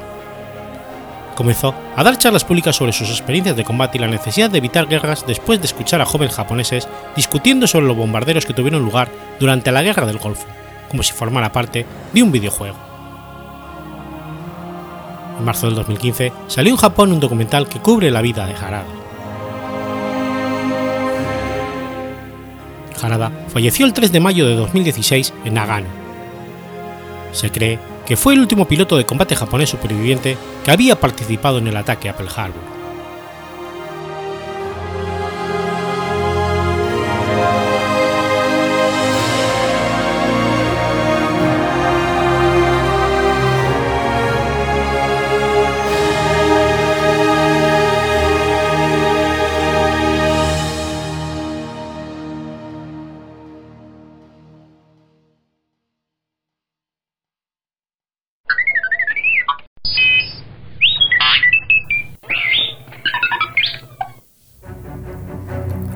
Comenzó 1.34 1.74
a 1.96 2.04
dar 2.04 2.16
charlas 2.16 2.44
públicas 2.44 2.76
sobre 2.76 2.92
sus 2.92 3.10
experiencias 3.10 3.56
de 3.56 3.64
combate 3.64 3.98
y 3.98 4.00
la 4.00 4.06
necesidad 4.06 4.50
de 4.50 4.58
evitar 4.58 4.86
guerras 4.86 5.24
después 5.26 5.60
de 5.60 5.66
escuchar 5.66 6.00
a 6.00 6.06
jóvenes 6.06 6.34
japoneses 6.34 6.88
discutiendo 7.16 7.66
sobre 7.66 7.86
los 7.86 7.96
bombarderos 7.96 8.46
que 8.46 8.54
tuvieron 8.54 8.82
lugar 8.82 9.10
durante 9.40 9.72
la 9.72 9.82
Guerra 9.82 10.06
del 10.06 10.18
Golfo, 10.18 10.46
como 10.94 11.02
si 11.02 11.12
formara 11.12 11.50
parte 11.50 11.84
de 12.12 12.22
un 12.22 12.30
videojuego. 12.30 12.76
En 15.36 15.44
marzo 15.44 15.66
del 15.66 15.74
2015 15.74 16.32
salió 16.46 16.70
en 16.70 16.76
Japón 16.76 17.10
un 17.10 17.18
documental 17.18 17.68
que 17.68 17.80
cubre 17.80 18.12
la 18.12 18.22
vida 18.22 18.46
de 18.46 18.54
Harada. 18.54 18.86
Harada 23.02 23.32
falleció 23.48 23.86
el 23.86 23.92
3 23.92 24.12
de 24.12 24.20
mayo 24.20 24.46
de 24.46 24.54
2016 24.54 25.34
en 25.44 25.54
Nagano. 25.54 25.88
Se 27.32 27.50
cree 27.50 27.80
que 28.06 28.16
fue 28.16 28.34
el 28.34 28.40
último 28.40 28.68
piloto 28.68 28.96
de 28.96 29.04
combate 29.04 29.34
japonés 29.34 29.70
superviviente 29.70 30.38
que 30.64 30.70
había 30.70 31.00
participado 31.00 31.58
en 31.58 31.66
el 31.66 31.76
ataque 31.76 32.08
a 32.08 32.16
Pearl 32.16 32.30
Harbor. 32.36 32.73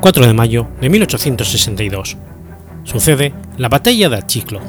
4 0.00 0.26
de 0.26 0.32
mayo 0.32 0.68
de 0.80 0.88
1862. 0.90 2.16
Sucede 2.84 3.34
la 3.56 3.68
batalla 3.68 4.08
de 4.08 4.16
Achiclo. 4.16 4.60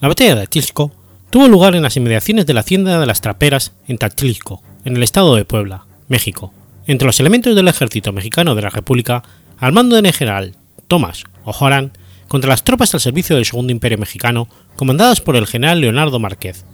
La 0.00 0.08
batalla 0.08 0.36
de 0.36 0.42
Achilco 0.42 0.92
tuvo 1.30 1.48
lugar 1.48 1.74
en 1.74 1.82
las 1.82 1.96
inmediaciones 1.96 2.46
de 2.46 2.54
la 2.54 2.60
hacienda 2.60 3.00
de 3.00 3.06
las 3.06 3.20
Traperas 3.20 3.72
en 3.88 3.98
Tachilco, 3.98 4.62
en 4.84 4.96
el 4.96 5.02
estado 5.02 5.34
de 5.34 5.44
Puebla, 5.44 5.86
México, 6.08 6.54
entre 6.86 7.06
los 7.06 7.18
elementos 7.18 7.56
del 7.56 7.68
ejército 7.68 8.12
mexicano 8.12 8.54
de 8.54 8.62
la 8.62 8.70
República, 8.70 9.24
al 9.58 9.72
mando 9.72 9.96
del 9.96 10.12
general 10.12 10.54
Thomas 10.86 11.24
O'Horan, 11.44 11.92
contra 12.28 12.50
las 12.50 12.62
tropas 12.62 12.94
al 12.94 13.00
servicio 13.00 13.34
del 13.34 13.44
Segundo 13.44 13.72
Imperio 13.72 13.98
Mexicano, 13.98 14.48
comandadas 14.76 15.20
por 15.20 15.34
el 15.34 15.46
general 15.46 15.80
Leonardo 15.80 16.20
Márquez, 16.20 16.64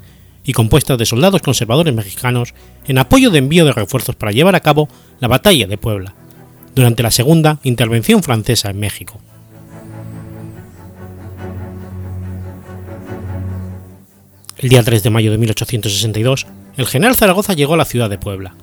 y 0.45 0.53
compuestas 0.53 0.99
de 0.99 1.07
soldados 1.07 1.43
conservadores 1.43 1.95
mexicanos 1.95 2.55
en 2.87 2.99
apoyo 2.99 3.31
de 3.31 3.39
envío 3.39 3.65
de 3.65 3.73
refuerzos 3.73 4.17
para 4.17 4.33
llevar 4.33 4.55
a 4.55 4.61
cabo 4.61 4.89
la 5.21 5.29
Batalla 5.29 5.67
de 5.67 5.79
Puebla, 5.79 6.15
durante 6.75 7.03
la 7.03 7.11
Segunda 7.11 7.59
Intervención 7.63 8.23
Francesa 8.23 8.71
en 8.71 8.81
México. 8.81 9.21
El 14.59 14.69
día 14.69 14.83
3 14.83 15.03
de 15.03 15.11
mayo 15.11 15.33
de 15.33 15.39
1862, 15.39 16.47
el 16.77 16.87
general 16.87 17.17
Zaragoza 17.17 17.53
llegó 17.53 17.75
a 17.75 17.79
la 17.79 17.85
ciudad 17.85 18.09
de 18.09 18.19
Puebla, 18.19 18.55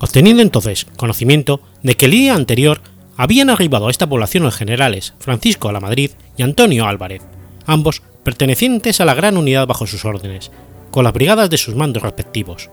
obteniendo 0.00 0.42
entonces 0.42 0.86
conocimiento 0.96 1.60
de 1.82 1.96
que 1.96 2.06
el 2.06 2.12
día 2.12 2.34
anterior 2.34 2.80
habían 3.16 3.50
arribado 3.50 3.86
a 3.86 3.90
esta 3.90 4.08
población 4.08 4.42
los 4.42 4.56
generales 4.56 5.14
Francisco 5.18 5.68
a 5.68 5.72
la 5.72 5.80
Madrid 5.80 6.10
y 6.36 6.42
Antonio 6.42 6.86
Álvarez, 6.86 7.22
ambos 7.66 8.02
pertenecientes 8.24 9.00
a 9.00 9.04
la 9.04 9.14
gran 9.14 9.36
unidad 9.36 9.66
bajo 9.66 9.86
sus 9.86 10.04
órdenes, 10.04 10.50
con 10.90 11.04
las 11.04 11.12
brigadas 11.12 11.50
de 11.50 11.58
sus 11.58 11.74
mandos 11.74 12.02
respectivos. 12.02 12.70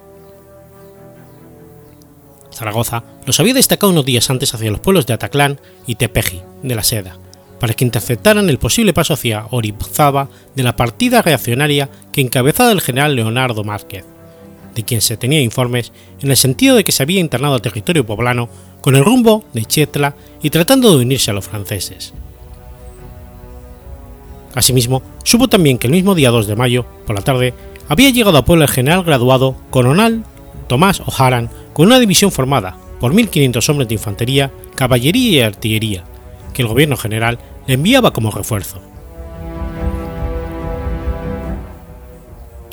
Zaragoza 2.53 3.03
los 3.25 3.39
había 3.39 3.53
destacado 3.53 3.91
unos 3.91 4.05
días 4.05 4.29
antes 4.29 4.53
hacia 4.53 4.71
los 4.71 4.79
pueblos 4.79 5.05
de 5.05 5.13
Ataclán 5.13 5.59
y 5.85 5.95
Tepeji, 5.95 6.41
de 6.63 6.75
la 6.75 6.83
Seda, 6.83 7.17
para 7.59 7.73
que 7.73 7.85
interceptaran 7.85 8.49
el 8.49 8.57
posible 8.57 8.93
paso 8.93 9.13
hacia 9.13 9.45
Orizaba 9.51 10.29
de 10.55 10.63
la 10.63 10.75
partida 10.75 11.21
reaccionaria 11.21 11.89
que 12.11 12.21
encabezaba 12.21 12.71
el 12.71 12.81
general 12.81 13.15
Leonardo 13.15 13.63
Márquez, 13.63 14.05
de 14.73 14.83
quien 14.83 15.01
se 15.01 15.17
tenía 15.17 15.41
informes 15.41 15.91
en 16.21 16.31
el 16.31 16.37
sentido 16.37 16.75
de 16.75 16.83
que 16.83 16.91
se 16.91 17.03
había 17.03 17.19
internado 17.19 17.53
al 17.53 17.61
territorio 17.61 18.05
poblano 18.05 18.49
con 18.81 18.95
el 18.95 19.05
rumbo 19.05 19.43
de 19.53 19.65
Chetla 19.65 20.15
y 20.41 20.49
tratando 20.49 20.89
de 20.91 21.03
unirse 21.03 21.31
a 21.31 21.33
los 21.33 21.45
franceses. 21.45 22.13
Asimismo, 24.55 25.03
supo 25.23 25.47
también 25.47 25.77
que 25.77 25.85
el 25.85 25.93
mismo 25.93 26.15
día 26.15 26.31
2 26.31 26.47
de 26.47 26.55
mayo, 26.55 26.85
por 27.05 27.15
la 27.15 27.21
tarde, 27.21 27.53
había 27.89 28.09
llegado 28.09 28.37
a 28.37 28.45
Puebla 28.45 28.65
el 28.65 28.71
general 28.71 29.03
graduado 29.03 29.55
coronel 29.69 30.23
Tomás 30.67 31.01
O'Haran 31.01 31.49
con 31.73 31.87
una 31.87 31.99
división 31.99 32.31
formada 32.31 32.77
por 32.99 33.13
1.500 33.13 33.69
hombres 33.69 33.87
de 33.87 33.95
infantería, 33.95 34.51
caballería 34.75 35.31
y 35.31 35.41
artillería, 35.41 36.03
que 36.53 36.63
el 36.63 36.67
gobierno 36.67 36.97
general 36.97 37.37
le 37.67 37.75
enviaba 37.75 38.11
como 38.11 38.31
refuerzo. 38.31 38.81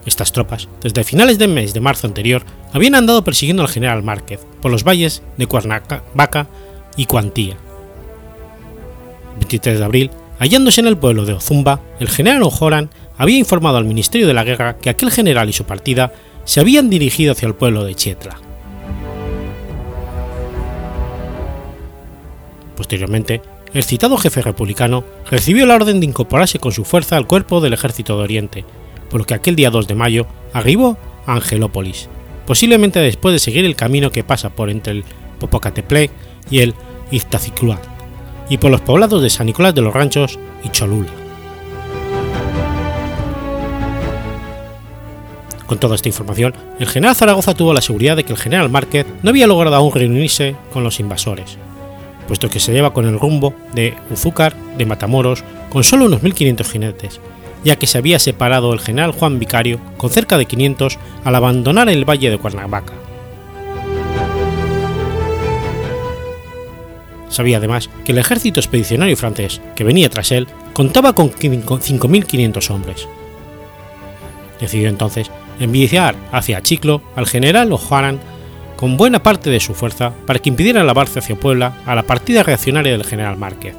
Estas 0.07 0.33
tropas, 0.33 0.69
desde 0.83 1.05
finales 1.05 1.39
del 1.39 1.51
mes 1.51 1.73
de 1.73 1.81
marzo 1.81 2.07
anterior, 2.07 2.43
habían 2.73 2.95
andado 2.95 3.25
persiguiendo 3.25 3.63
al 3.63 3.69
general 3.69 4.03
Márquez 4.03 4.41
por 4.61 4.71
los 4.71 4.85
valles 4.85 5.23
de 5.37 5.47
Cuernavaca 5.47 6.47
y 6.97 7.07
Cuantía. 7.07 7.57
El 9.35 9.41
23 9.41 9.79
de 9.79 9.85
abril, 9.85 10.11
hallándose 10.39 10.81
en 10.81 10.89
el 10.89 10.99
pueblo 10.99 11.25
de 11.25 11.33
Ozumba, 11.33 11.81
el 12.01 12.09
general 12.09 12.43
O'Horan 12.43 12.91
había 13.17 13.39
informado 13.39 13.77
al 13.77 13.85
Ministerio 13.85 14.27
de 14.27 14.35
la 14.35 14.45
Guerra 14.45 14.79
que 14.79 14.91
aquel 14.91 15.11
general 15.11 15.49
y 15.49 15.53
su 15.53 15.65
partida 15.65 16.13
se 16.45 16.61
habían 16.61 16.91
dirigido 16.91 17.33
hacia 17.33 17.49
el 17.49 17.55
pueblo 17.55 17.85
de 17.85 17.95
Chietla. 17.95 18.39
Posteriormente, 22.77 23.41
el 23.73 23.85
citado 23.85 24.17
jefe 24.17 24.43
republicano 24.43 25.05
recibió 25.31 25.67
la 25.67 25.75
orden 25.75 26.01
de 26.01 26.07
incorporarse 26.07 26.59
con 26.59 26.73
su 26.73 26.85
fuerza 26.85 27.17
al 27.17 27.27
cuerpo 27.27 27.61
del 27.61 27.73
ejército 27.73 28.17
de 28.17 28.25
Oriente, 28.25 28.65
por 29.11 29.21
lo 29.21 29.27
que 29.27 29.35
aquel 29.35 29.57
día 29.57 29.71
2 29.71 29.87
de 29.87 29.95
mayo 29.95 30.27
arribó 30.53 30.97
a 31.27 31.35
Angelópolis, 31.35 32.09
posiblemente 32.47 33.01
después 33.01 33.33
de 33.33 33.39
seguir 33.39 33.65
el 33.65 33.77
camino 33.77 34.11
que 34.11 34.25
pasa 34.25 34.51
por 34.51 34.71
entre 34.71 34.93
el 34.93 35.05
Popocateple 35.39 36.11
y 36.51 36.61
el 36.61 36.75
Iztaccíhuatl, 37.11 37.89
y 38.49 38.59
por 38.59 38.71
los 38.71 38.81
poblados 38.81 39.23
de 39.23 39.31
San 39.31 39.47
Nicolás 39.47 39.75
de 39.75 39.83
los 39.83 39.95
Ranchos 39.95 40.39
y 40.63 40.69
Cholula. 40.69 41.24
Con 45.67 45.79
toda 45.79 45.95
esta 45.95 46.09
información, 46.09 46.55
el 46.79 46.87
general 46.87 47.17
Zaragoza 47.17 47.55
tuvo 47.55 47.73
la 47.73 47.81
seguridad 47.81 48.17
de 48.17 48.25
que 48.25 48.33
el 48.33 48.39
general 48.39 48.69
Márquez 48.69 49.07
no 49.23 49.31
había 49.31 49.47
logrado 49.47 49.77
aún 49.77 49.93
reunirse 49.93 50.57
con 50.73 50.85
los 50.85 51.01
invasores, 51.01 51.57
puesto 52.29 52.51
que 52.51 52.61
se 52.61 52.73
lleva 52.73 52.93
con 52.93 53.07
el 53.07 53.19
rumbo 53.19 53.55
de 53.73 53.95
Uzúcar 54.11 54.55
de 54.77 54.85
Matamoros 54.85 55.43
con 55.71 55.83
solo 55.83 56.05
unos 56.05 56.23
1.500 56.23 56.65
jinetes, 56.67 57.21
ya 57.65 57.77
que 57.77 57.87
se 57.87 57.97
había 57.97 58.19
separado 58.19 58.75
el 58.75 58.81
general 58.81 59.13
Juan 59.13 59.39
Vicario 59.39 59.81
con 59.97 60.11
cerca 60.11 60.37
de 60.37 60.45
500 60.45 60.99
al 61.25 61.35
abandonar 61.35 61.89
el 61.89 62.09
valle 62.09 62.31
de 62.31 62.39
Cuernavaca. 62.39 62.93
Sabía 67.31 67.57
además 67.57 67.91
que 68.05 68.13
el 68.13 68.19
ejército 68.19 68.61
expedicionario 68.61 69.17
francés 69.17 69.61
que 69.75 69.83
venía 69.83 70.09
tras 70.09 70.31
él 70.31 70.47
contaba 70.73 71.15
con 71.15 71.33
5.500 71.33 72.71
hombres. 72.71 73.09
Decidió 74.61 74.89
entonces 74.89 75.33
enviar 75.61 76.17
hacia 76.33 76.63
Chiclo 76.63 77.03
al 77.17 77.27
general 77.27 77.73
O'Haran 77.73 78.21
con 78.77 78.97
buena 78.97 79.23
parte 79.23 79.51
de 79.51 79.61
su 79.61 79.75
fuerza 79.75 80.13
para 80.27 80.39
que 80.39 80.49
impidiera 80.49 80.83
el 80.83 80.91
avance 80.91 81.19
hacia 81.19 81.37
Puebla 81.37 81.77
a 81.87 81.95
la 81.95 82.03
partida 82.03 82.43
reaccionaria 82.43 82.93
del 82.93 83.05
general 83.05 83.37
Márquez 83.37 83.75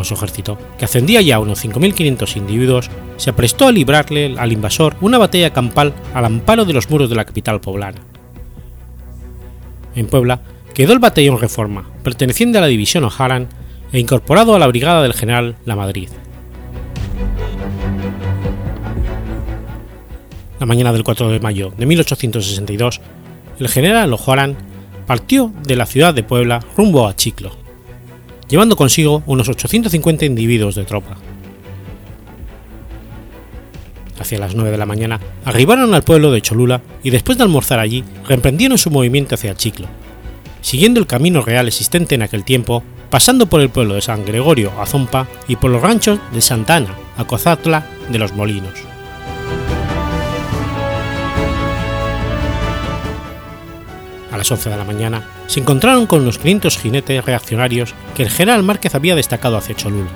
con 0.00 0.04
su 0.04 0.14
ejército, 0.14 0.58
que 0.78 0.84
ascendía 0.84 1.20
ya 1.20 1.36
a 1.36 1.40
unos 1.40 1.62
5.500 1.64 2.36
individuos, 2.36 2.90
se 3.16 3.30
aprestó 3.30 3.66
a 3.66 3.72
librarle 3.72 4.34
al 4.38 4.52
invasor 4.52 4.96
una 5.00 5.18
batalla 5.18 5.52
campal 5.52 5.92
al 6.14 6.24
amparo 6.24 6.64
de 6.64 6.72
los 6.72 6.88
muros 6.88 7.10
de 7.10 7.16
la 7.16 7.24
capital 7.24 7.60
poblana. 7.60 8.00
En 9.94 10.06
Puebla 10.06 10.40
quedó 10.74 10.92
el 10.92 11.00
batallón 11.00 11.38
Reforma, 11.38 11.90
perteneciente 12.02 12.58
a 12.58 12.60
la 12.62 12.68
división 12.68 13.04
O'Haran 13.04 13.48
e 13.92 13.98
incorporado 13.98 14.54
a 14.54 14.58
la 14.58 14.68
brigada 14.68 15.02
del 15.02 15.14
general 15.14 15.56
La 15.66 15.76
Madrid. 15.76 16.08
La 20.60 20.66
mañana 20.66 20.92
del 20.92 21.04
4 21.04 21.30
de 21.30 21.40
mayo 21.40 21.72
de 21.74 21.86
1862, 21.86 23.00
el 23.58 23.68
general 23.68 24.12
O'Haran 24.12 24.58
partió 25.06 25.50
de 25.62 25.74
la 25.74 25.86
ciudad 25.86 26.12
de 26.12 26.22
Puebla 26.22 26.60
rumbo 26.76 27.08
a 27.08 27.16
Chiclo, 27.16 27.56
llevando 28.46 28.76
consigo 28.76 29.22
unos 29.24 29.48
850 29.48 30.26
individuos 30.26 30.74
de 30.74 30.84
tropa. 30.84 31.16
Hacia 34.18 34.38
las 34.38 34.54
9 34.54 34.70
de 34.70 34.76
la 34.76 34.84
mañana 34.84 35.18
arribaron 35.46 35.94
al 35.94 36.02
pueblo 36.02 36.30
de 36.30 36.42
Cholula 36.42 36.82
y 37.02 37.08
después 37.08 37.38
de 37.38 37.44
almorzar 37.44 37.78
allí 37.78 38.04
reemprendieron 38.28 38.76
su 38.76 38.90
movimiento 38.90 39.36
hacia 39.36 39.54
Chiclo, 39.54 39.86
siguiendo 40.60 41.00
el 41.00 41.06
camino 41.06 41.40
real 41.40 41.68
existente 41.68 42.16
en 42.16 42.22
aquel 42.22 42.44
tiempo, 42.44 42.82
pasando 43.08 43.46
por 43.46 43.62
el 43.62 43.70
pueblo 43.70 43.94
de 43.94 44.02
San 44.02 44.26
Gregorio 44.26 44.72
a 44.78 44.84
Zompa 44.84 45.26
y 45.48 45.56
por 45.56 45.70
los 45.70 45.80
ranchos 45.80 46.18
de 46.34 46.42
Santa 46.42 46.76
Ana 46.76 46.94
a 47.16 47.24
Cozatla 47.24 47.86
de 48.12 48.18
los 48.18 48.34
Molinos. 48.34 48.89
A 54.30 54.36
las 54.36 54.50
11 54.50 54.70
de 54.70 54.76
la 54.76 54.84
mañana 54.84 55.24
se 55.46 55.60
encontraron 55.60 56.06
con 56.06 56.24
los 56.24 56.38
500 56.38 56.78
jinetes 56.78 57.24
reaccionarios 57.24 57.94
que 58.14 58.22
el 58.22 58.30
general 58.30 58.62
Márquez 58.62 58.94
había 58.94 59.16
destacado 59.16 59.56
hacia 59.56 59.74
Cholula. 59.74 60.10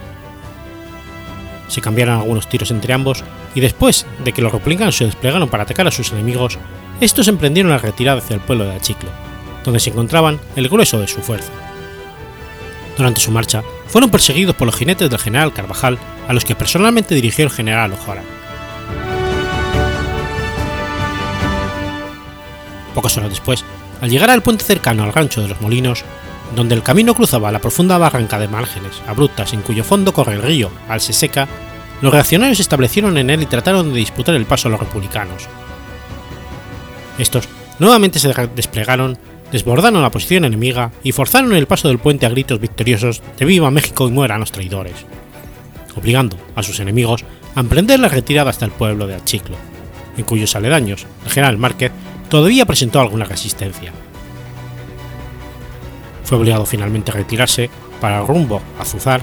Se 1.68 1.81
cambiaron 1.81 2.18
algunos 2.20 2.48
tiros 2.48 2.70
entre 2.70 2.92
ambos 2.92 3.24
y 3.55 3.61
después 3.61 4.07
de 4.24 4.33
que 4.33 4.42
los 4.42 4.53
republicanos 4.53 4.96
se 4.96 5.07
desplegaron 5.07 5.48
para 5.48 5.64
atacar 5.64 5.87
a 5.88 5.90
sus 5.90 6.12
enemigos, 6.12 6.59
estos 7.00 7.27
emprendieron 7.27 7.72
la 7.72 7.79
retirada 7.79 8.18
hacia 8.18 8.35
el 8.35 8.40
pueblo 8.40 8.64
de 8.64 8.77
Achiclo, 8.77 9.11
donde 9.64 9.81
se 9.81 9.90
encontraban 9.90 10.38
el 10.55 10.68
grueso 10.68 11.00
de 11.00 11.09
su 11.09 11.20
fuerza. 11.20 11.50
Durante 12.96 13.20
su 13.20 13.33
marcha, 13.33 13.64
fueron 13.88 14.11
perseguidos 14.11 14.55
por 14.55 14.66
los 14.66 14.77
jinetes 14.77 15.11
del 15.11 15.18
general 15.18 15.53
Carvajal, 15.53 15.98
a 16.29 16.33
los 16.33 16.44
que 16.44 16.55
personalmente 16.55 17.14
dirigió 17.14 17.44
el 17.44 17.50
general 17.50 17.92
O'Hara. 17.92 18.22
Pocas 22.94 23.16
horas 23.16 23.31
después, 23.31 23.64
al 24.04 24.10
llegar 24.10 24.28
al 24.28 24.42
puente 24.42 24.66
cercano 24.66 25.02
al 25.02 25.14
rancho 25.14 25.40
de 25.40 25.48
los 25.48 25.62
molinos, 25.62 26.04
donde 26.54 26.74
el 26.74 26.82
camino 26.82 27.14
cruzaba 27.14 27.50
la 27.50 27.58
profunda 27.58 27.96
barranca 27.96 28.38
de 28.38 28.48
márgenes 28.48 29.00
abruptas 29.06 29.54
en 29.54 29.62
cuyo 29.62 29.82
fondo 29.82 30.12
corre 30.12 30.34
el 30.34 30.42
río 30.42 30.70
Alseseca, 30.90 31.48
los 32.02 32.12
reaccionarios 32.12 32.58
se 32.58 32.62
establecieron 32.64 33.16
en 33.16 33.30
él 33.30 33.40
y 33.40 33.46
trataron 33.46 33.94
de 33.94 34.00
disputar 34.00 34.34
el 34.34 34.44
paso 34.44 34.68
a 34.68 34.72
los 34.72 34.80
republicanos. 34.80 35.48
Estos 37.16 37.48
nuevamente 37.78 38.18
se 38.18 38.30
desplegaron, 38.54 39.16
desbordaron 39.50 40.02
la 40.02 40.10
posición 40.10 40.44
enemiga 40.44 40.92
y 41.02 41.12
forzaron 41.12 41.54
el 41.54 41.66
paso 41.66 41.88
del 41.88 41.98
puente 41.98 42.26
a 42.26 42.28
gritos 42.28 42.60
victoriosos 42.60 43.22
de 43.38 43.46
Viva 43.46 43.70
México 43.70 44.06
y 44.06 44.10
mueran 44.10 44.40
los 44.40 44.52
traidores, 44.52 45.06
obligando 45.96 46.36
a 46.54 46.62
sus 46.62 46.78
enemigos 46.78 47.24
a 47.54 47.60
emprender 47.60 48.00
la 48.00 48.08
retirada 48.08 48.50
hasta 48.50 48.66
el 48.66 48.70
pueblo 48.70 49.06
de 49.06 49.14
Achiclo, 49.14 49.56
en 50.18 50.24
cuyos 50.24 50.54
aledaños 50.56 51.06
el 51.24 51.32
general 51.32 51.56
Márquez 51.56 51.90
todavía 52.35 52.66
presentó 52.66 53.01
alguna 53.01 53.27
resistencia. 53.27 53.92
Fue 56.25 56.37
obligado 56.37 56.66
finalmente 56.66 57.12
a 57.12 57.14
retirarse 57.14 57.70
para 58.01 58.23
rumbo 58.23 58.61
a 58.81 58.85
Zuzar 58.85 59.23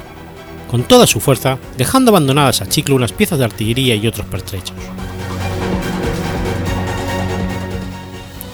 con 0.70 0.84
toda 0.84 1.06
su 1.06 1.20
fuerza, 1.20 1.58
dejando 1.76 2.12
abandonadas 2.12 2.62
a 2.62 2.70
Chiclo 2.70 2.96
unas 2.96 3.12
piezas 3.12 3.38
de 3.38 3.44
artillería 3.44 3.96
y 3.96 4.08
otros 4.08 4.28
pertrechos. 4.28 4.78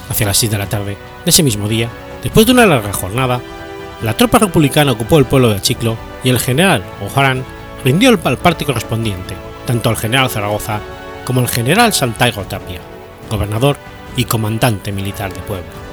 Hacia 0.10 0.26
las 0.26 0.38
6 0.38 0.52
de 0.52 0.58
la 0.58 0.68
tarde 0.68 0.98
de 1.24 1.30
ese 1.30 1.44
mismo 1.44 1.68
día, 1.68 1.88
después 2.24 2.48
de 2.48 2.54
una 2.54 2.66
larga 2.66 2.94
jornada, 2.94 3.40
la 4.02 4.18
tropa 4.18 4.40
republicana 4.40 4.94
ocupó 4.94 5.20
el 5.20 5.26
pueblo 5.26 5.54
de 5.54 5.62
Chiclo 5.62 5.98
y 6.24 6.30
el 6.30 6.40
general 6.40 6.84
O'Haran 7.06 7.46
rindió 7.86 8.10
el 8.10 8.18
parte 8.18 8.66
correspondiente, 8.66 9.36
tanto 9.68 9.90
al 9.90 9.98
general 9.98 10.32
Zaragoza 10.32 10.80
como 11.26 11.42
al 11.42 11.48
general 11.48 11.94
Santiago 11.94 12.42
Tapia, 12.42 12.82
gobernador 13.30 13.78
y 14.18 14.26
comandante 14.26 14.92
militar 14.92 15.34
de 15.34 15.40
Puebla. 15.42 15.87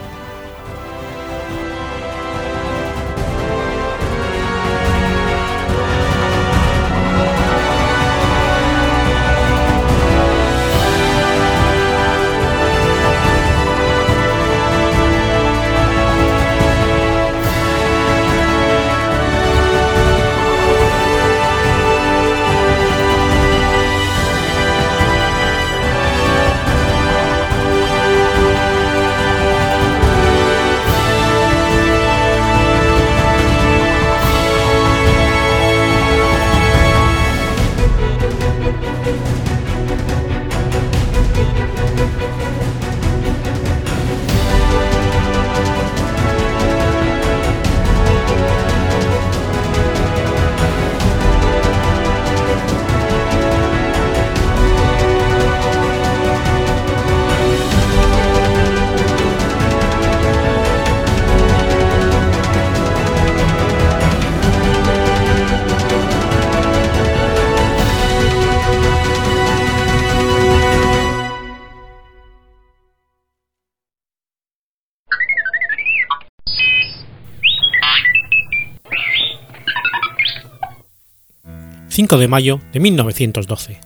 5 81.95 82.19
de 82.19 82.27
mayo 82.27 82.61
de 82.73 82.81
1912. 82.81 83.79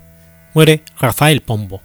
Muere 0.54 0.82
Rafael 0.98 1.42
Pombo. 1.42 1.82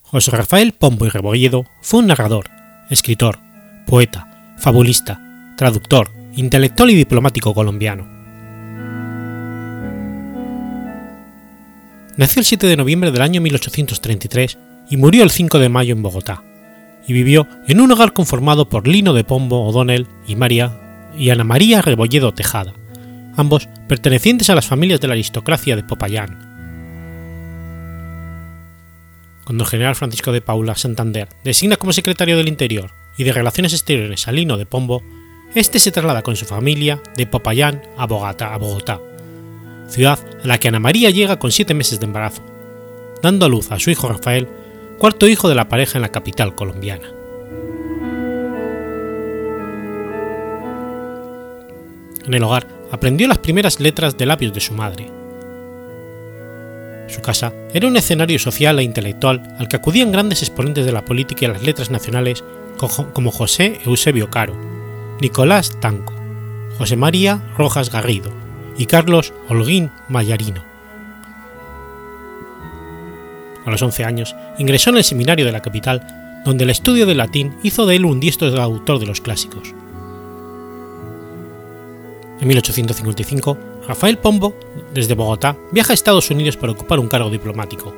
José 0.00 0.30
Rafael 0.30 0.72
Pombo 0.72 1.04
y 1.04 1.10
Rebolledo 1.10 1.66
fue 1.82 2.00
un 2.00 2.06
narrador, 2.06 2.46
escritor, 2.88 3.38
poeta, 3.86 4.54
fabulista, 4.56 5.20
traductor, 5.58 6.10
intelectual 6.36 6.88
y 6.88 6.94
diplomático 6.94 7.52
colombiano. 7.52 8.08
Nació 12.16 12.40
el 12.40 12.46
7 12.46 12.66
de 12.66 12.78
noviembre 12.78 13.10
del 13.10 13.20
año 13.20 13.42
1833 13.42 14.56
y 14.88 14.96
murió 14.96 15.22
el 15.22 15.30
5 15.30 15.58
de 15.58 15.68
mayo 15.68 15.94
en 15.94 16.00
Bogotá, 16.00 16.42
y 17.06 17.12
vivió 17.12 17.46
en 17.68 17.82
un 17.82 17.92
hogar 17.92 18.14
conformado 18.14 18.70
por 18.70 18.88
Lino 18.88 19.12
de 19.12 19.24
Pombo 19.24 19.66
O'Donnell 19.66 20.06
y 20.26 20.34
María 20.34 20.80
y 21.18 21.28
Ana 21.28 21.44
María 21.44 21.82
Rebolledo 21.82 22.32
Tejada, 22.32 22.72
ambos 23.40 23.68
pertenecientes 23.88 24.50
a 24.50 24.54
las 24.54 24.66
familias 24.66 25.00
de 25.00 25.08
la 25.08 25.14
aristocracia 25.14 25.74
de 25.74 25.82
Popayán. 25.82 26.50
Cuando 29.44 29.64
el 29.64 29.70
general 29.70 29.96
Francisco 29.96 30.30
de 30.30 30.42
Paula 30.42 30.76
Santander 30.76 31.28
designa 31.42 31.76
como 31.76 31.92
secretario 31.92 32.36
del 32.36 32.48
Interior 32.48 32.92
y 33.18 33.24
de 33.24 33.32
Relaciones 33.32 33.72
Exteriores 33.72 34.28
a 34.28 34.32
Lino 34.32 34.56
de 34.56 34.66
Pombo, 34.66 35.02
este 35.56 35.80
se 35.80 35.90
traslada 35.90 36.22
con 36.22 36.36
su 36.36 36.44
familia 36.44 37.02
de 37.16 37.26
Popayán 37.26 37.82
a 37.98 38.06
Bogotá, 38.06 38.54
a 38.54 38.58
Bogotá, 38.58 39.00
ciudad 39.88 40.20
a 40.44 40.46
la 40.46 40.58
que 40.58 40.68
Ana 40.68 40.78
María 40.78 41.10
llega 41.10 41.40
con 41.40 41.50
siete 41.50 41.74
meses 41.74 41.98
de 41.98 42.06
embarazo, 42.06 42.42
dando 43.22 43.46
a 43.46 43.48
luz 43.48 43.72
a 43.72 43.80
su 43.80 43.90
hijo 43.90 44.08
Rafael, 44.08 44.46
cuarto 44.98 45.26
hijo 45.26 45.48
de 45.48 45.56
la 45.56 45.68
pareja 45.68 45.98
en 45.98 46.02
la 46.02 46.12
capital 46.12 46.54
colombiana. 46.54 47.08
En 52.24 52.34
el 52.34 52.44
hogar 52.44 52.79
aprendió 52.90 53.28
las 53.28 53.38
primeras 53.38 53.80
letras 53.80 54.16
de 54.16 54.26
labios 54.26 54.52
de 54.52 54.60
su 54.60 54.74
madre. 54.74 55.10
Su 57.08 57.20
casa 57.22 57.52
era 57.74 57.88
un 57.88 57.96
escenario 57.96 58.38
social 58.38 58.78
e 58.78 58.84
intelectual 58.84 59.56
al 59.58 59.68
que 59.68 59.76
acudían 59.76 60.12
grandes 60.12 60.42
exponentes 60.42 60.86
de 60.86 60.92
la 60.92 61.04
política 61.04 61.44
y 61.44 61.48
las 61.48 61.62
letras 61.62 61.90
nacionales 61.90 62.44
como 63.12 63.30
José 63.30 63.80
Eusebio 63.84 64.30
Caro, 64.30 64.54
Nicolás 65.20 65.76
Tanco, 65.80 66.14
José 66.78 66.96
María 66.96 67.42
Rojas 67.58 67.90
Garrido 67.90 68.32
y 68.78 68.86
Carlos 68.86 69.34
Holguín 69.48 69.90
Mayarino. 70.08 70.64
A 73.66 73.70
los 73.70 73.82
11 73.82 74.04
años 74.04 74.34
ingresó 74.58 74.90
en 74.90 74.96
el 74.96 75.04
seminario 75.04 75.44
de 75.44 75.52
la 75.52 75.60
capital, 75.60 76.42
donde 76.44 76.64
el 76.64 76.70
estudio 76.70 77.04
del 77.06 77.18
latín 77.18 77.54
hizo 77.62 77.84
de 77.86 77.96
él 77.96 78.06
un 78.06 78.20
diestro 78.20 78.48
autor 78.62 78.98
de 78.98 79.06
los 79.06 79.20
clásicos. 79.20 79.74
En 82.40 82.48
1855, 82.48 83.58
Rafael 83.86 84.16
Pombo, 84.16 84.56
desde 84.94 85.14
Bogotá, 85.14 85.56
viaja 85.72 85.92
a 85.92 85.94
Estados 85.94 86.30
Unidos 86.30 86.56
para 86.56 86.72
ocupar 86.72 86.98
un 86.98 87.08
cargo 87.08 87.28
diplomático. 87.28 87.94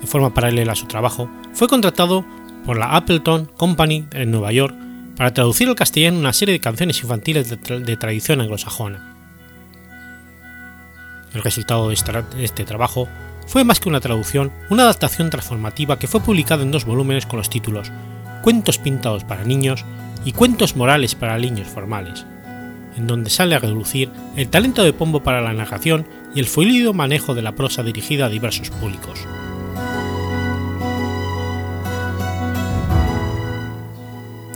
De 0.00 0.06
forma 0.06 0.32
paralela 0.32 0.72
a 0.72 0.76
su 0.76 0.86
trabajo, 0.86 1.28
fue 1.52 1.68
contratado 1.68 2.24
por 2.64 2.78
la 2.78 2.96
Appleton 2.96 3.50
Company 3.56 4.06
en 4.12 4.30
Nueva 4.30 4.52
York 4.52 4.74
para 5.16 5.34
traducir 5.34 5.68
al 5.68 5.74
castellano 5.74 6.18
una 6.18 6.32
serie 6.32 6.54
de 6.54 6.60
canciones 6.60 7.02
infantiles 7.02 7.50
de, 7.50 7.96
tradición 7.96 8.40
anglosajona. 8.40 9.14
El 11.34 11.42
resultado 11.42 11.90
de 11.90 11.96
este 12.38 12.64
trabajo 12.64 13.08
fue 13.46 13.64
más 13.64 13.78
que 13.78 13.90
una 13.90 14.00
traducción, 14.00 14.52
una 14.70 14.84
adaptación 14.84 15.28
transformativa 15.28 15.98
que 15.98 16.06
fue 16.06 16.20
publicada 16.20 16.62
en 16.62 16.70
dos 16.70 16.86
volúmenes 16.86 17.26
con 17.26 17.38
los 17.38 17.50
títulos 17.50 17.92
Cuentos 18.42 18.78
pintados 18.78 19.24
para 19.24 19.44
niños 19.44 19.84
y 20.24 20.32
Cuentos 20.32 20.76
morales 20.76 21.14
para 21.14 21.36
niños 21.36 21.68
formales, 21.68 22.24
en 22.98 23.06
donde 23.06 23.30
sale 23.30 23.54
a 23.54 23.60
reducir 23.60 24.10
el 24.36 24.48
talento 24.48 24.82
de 24.82 24.92
Pombo 24.92 25.22
para 25.22 25.40
la 25.40 25.52
narración 25.52 26.04
y 26.34 26.40
el 26.40 26.46
fluido 26.46 26.92
manejo 26.92 27.36
de 27.36 27.42
la 27.42 27.54
prosa 27.54 27.84
dirigida 27.84 28.26
a 28.26 28.28
diversos 28.28 28.70
públicos. 28.70 29.20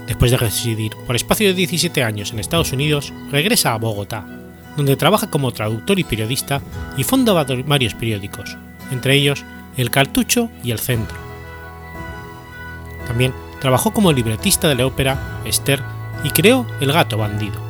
Después 0.05 0.29
de 0.31 0.37
residir 0.37 0.91
por 1.07 1.15
espacio 1.15 1.47
de 1.47 1.53
17 1.53 2.03
años 2.03 2.33
en 2.33 2.39
Estados 2.39 2.73
Unidos, 2.73 3.13
regresa 3.31 3.73
a 3.73 3.77
Bogotá, 3.77 4.25
donde 4.75 4.97
trabaja 4.97 5.29
como 5.29 5.53
traductor 5.53 5.97
y 5.97 6.03
periodista 6.03 6.61
y 6.97 7.05
funda 7.05 7.31
varios 7.31 7.93
periódicos, 7.93 8.57
entre 8.91 9.15
ellos 9.15 9.45
El 9.77 9.89
Cartucho 9.89 10.49
y 10.65 10.71
El 10.71 10.79
Centro. 10.79 11.15
También 13.07 13.33
trabajó 13.61 13.93
como 13.93 14.11
libretista 14.11 14.67
de 14.67 14.75
la 14.75 14.85
ópera 14.85 15.41
Esther 15.45 15.81
y 16.25 16.29
creó 16.31 16.67
El 16.81 16.91
Gato 16.91 17.17
Bandido. 17.17 17.62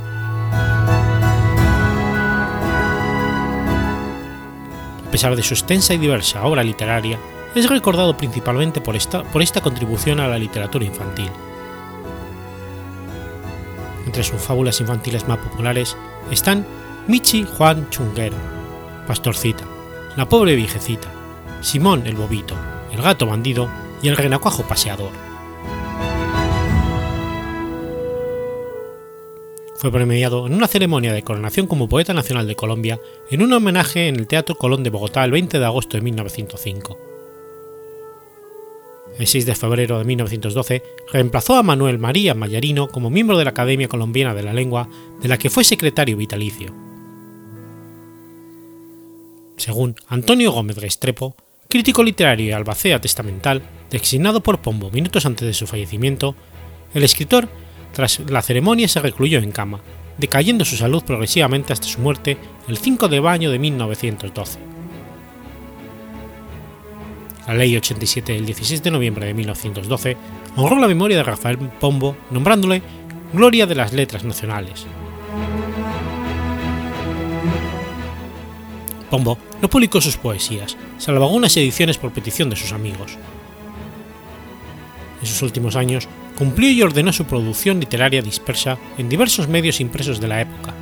Pesar 5.14 5.36
de 5.36 5.44
su 5.44 5.54
extensa 5.54 5.94
y 5.94 6.00
diversa 6.00 6.44
obra 6.44 6.64
literaria, 6.64 7.20
es 7.54 7.70
recordado 7.70 8.18
principalmente 8.18 8.82
por 8.82 8.96
esta, 8.96 9.22
por 9.22 9.44
esta 9.44 9.62
contribución 9.62 10.20
a 10.20 10.28
la 10.28 10.40
literatura 10.40 10.86
infantil. 10.86 11.30
Entre 14.08 14.24
sus 14.24 14.42
fábulas 14.42 14.82
infantiles 14.82 15.28
más 15.28 15.38
populares 15.38 15.96
están 16.32 16.66
Michi 17.06 17.46
Juan 17.46 17.92
Chunguero, 17.92 18.38
Pastorcita, 19.06 19.64
La 20.18 20.28
pobre 20.28 20.56
viejecita, 20.56 21.10
Simón 21.62 22.08
el 22.08 22.16
bobito, 22.16 22.56
El 22.92 23.04
gato 23.04 23.28
bandido 23.28 23.70
y 24.02 24.08
El 24.08 24.18
renacuajo 24.18 24.64
paseador. 24.64 25.12
Fue 29.84 29.92
premiado 29.92 30.48
en 30.48 30.54
una 30.54 30.70
ceremonia 30.70 31.12
de 31.12 31.24
coronación 31.24 31.68
como 31.68 31.90
Poeta 31.90 32.14
Nacional 32.14 32.48
de 32.48 32.56
Colombia 32.56 33.02
en 33.30 33.42
un 33.42 33.52
homenaje 33.52 34.08
en 34.08 34.16
el 34.16 34.28
Teatro 34.28 34.56
Colón 34.56 34.82
de 34.82 34.90
Bogotá 34.90 35.26
el 35.26 35.32
20 35.32 35.60
de 35.60 35.66
agosto 35.66 35.98
de 35.98 36.02
1905. 36.04 36.98
El 39.20 39.28
6 39.28 39.46
de 39.46 39.56
febrero 39.56 40.00
de 40.00 40.06
1912 40.06 40.84
reemplazó 41.12 41.56
a 41.58 41.64
Manuel 41.64 42.00
María 42.00 42.34
Mayarino 42.34 42.88
como 42.88 43.10
miembro 43.10 43.38
de 43.38 43.44
la 43.44 43.50
Academia 43.50 43.90
Colombiana 43.90 44.34
de 44.34 44.44
la 44.44 44.54
Lengua, 44.54 44.88
de 45.22 45.28
la 45.28 45.38
que 45.38 45.50
fue 45.50 45.66
secretario 45.66 46.16
vitalicio. 46.16 46.74
Según 49.58 49.98
Antonio 50.08 50.54
Gómez 50.54 50.78
Restrepo, 50.78 51.36
crítico 51.68 52.04
literario 52.04 52.46
y 52.46 52.52
albacea 52.54 53.02
testamental, 53.02 53.62
designado 53.92 54.40
por 54.40 54.60
Pombo 54.60 54.92
minutos 54.92 55.26
antes 55.26 55.46
de 55.46 55.54
su 55.54 55.68
fallecimiento, 55.68 56.38
el 56.94 57.04
escritor 57.04 57.50
tras 57.94 58.20
la 58.28 58.42
ceremonia 58.42 58.88
se 58.88 59.00
recluyó 59.00 59.40
en 59.40 59.52
cama, 59.52 59.80
decayendo 60.18 60.66
su 60.66 60.76
salud 60.76 61.04
progresivamente 61.04 61.72
hasta 61.72 61.88
su 61.88 62.02
muerte 62.02 62.38
el 62.68 62.78
5 62.78 63.08
de 63.08 63.22
mayo 63.22 63.52
de 63.52 63.60
1912. 63.60 64.60
La 67.48 67.54
Ley 67.54 67.76
87 67.76 68.34
del 68.34 68.46
16 68.46 68.84
de 68.84 68.92
noviembre 68.92 69.28
de 69.28 69.34
1912 69.34 70.18
honró 70.56 70.78
la 70.78 70.88
memoria 70.88 71.18
de 71.18 71.24
Rafael 71.24 71.58
Pombo 71.58 72.16
nombrándole 72.32 72.82
Gloria 73.34 73.66
de 73.68 73.76
las 73.76 73.94
Letras 73.94 74.24
Nacionales. 74.24 74.86
Pombo 79.10 79.38
no 79.62 79.70
publicó 79.70 80.02
sus 80.02 80.18
poesías, 80.18 80.76
salvo 80.98 81.26
algunas 81.26 81.56
ediciones 81.58 81.98
por 81.98 82.12
petición 82.12 82.50
de 82.50 82.56
sus 82.56 82.72
amigos. 82.72 83.18
En 85.22 85.28
sus 85.28 85.42
últimos 85.44 85.76
años 85.76 86.08
cumplió 86.38 86.70
y 86.70 86.82
ordenó 86.82 87.14
su 87.14 87.26
producción 87.26 87.80
literaria 87.80 88.22
dispersa 88.22 88.78
en 88.98 89.10
diversos 89.10 89.48
medios 89.48 89.80
impresos 89.80 90.20
de 90.20 90.28
la 90.28 90.42
época 90.42 90.74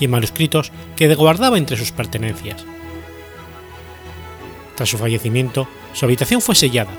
y 0.00 0.04
en 0.04 0.10
manuscritos 0.10 0.72
que 0.96 1.12
guardaba 1.14 1.58
entre 1.58 1.76
sus 1.76 1.92
pertenencias. 1.92 2.64
Tras 4.74 4.88
su 4.88 4.98
fallecimiento, 4.98 5.68
su 5.92 6.04
habitación 6.04 6.40
fue 6.40 6.54
sellada 6.54 6.92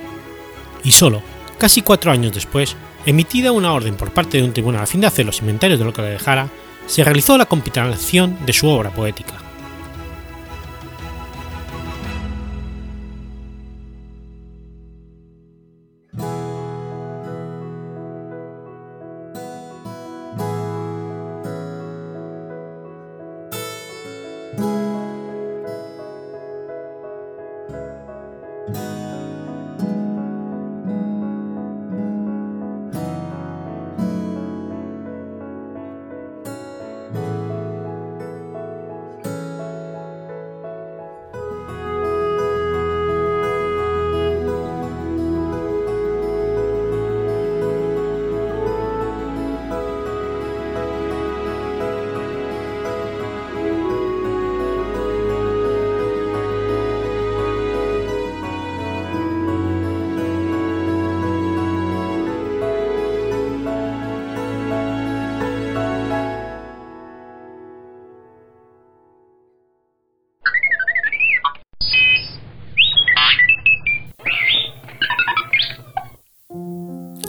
y 0.83 0.91
solo, 0.91 1.21
casi 1.57 1.81
cuatro 1.81 2.11
años 2.11 2.33
después, 2.33 2.75
emitida 3.05 3.51
una 3.51 3.73
orden 3.73 3.95
por 3.95 4.11
parte 4.11 4.37
de 4.37 4.43
un 4.43 4.53
tribunal 4.53 4.83
a 4.83 4.87
fin 4.87 5.01
de 5.01 5.07
hacer 5.07 5.25
los 5.25 5.39
inventarios 5.39 5.79
de 5.79 5.85
lo 5.85 5.93
que 5.93 6.01
le 6.01 6.09
dejara, 6.09 6.49
se 6.87 7.03
realizó 7.03 7.37
la 7.37 7.47
compilación 7.47 8.37
de 8.45 8.53
su 8.53 8.67
obra 8.67 8.91
poética. 8.91 9.44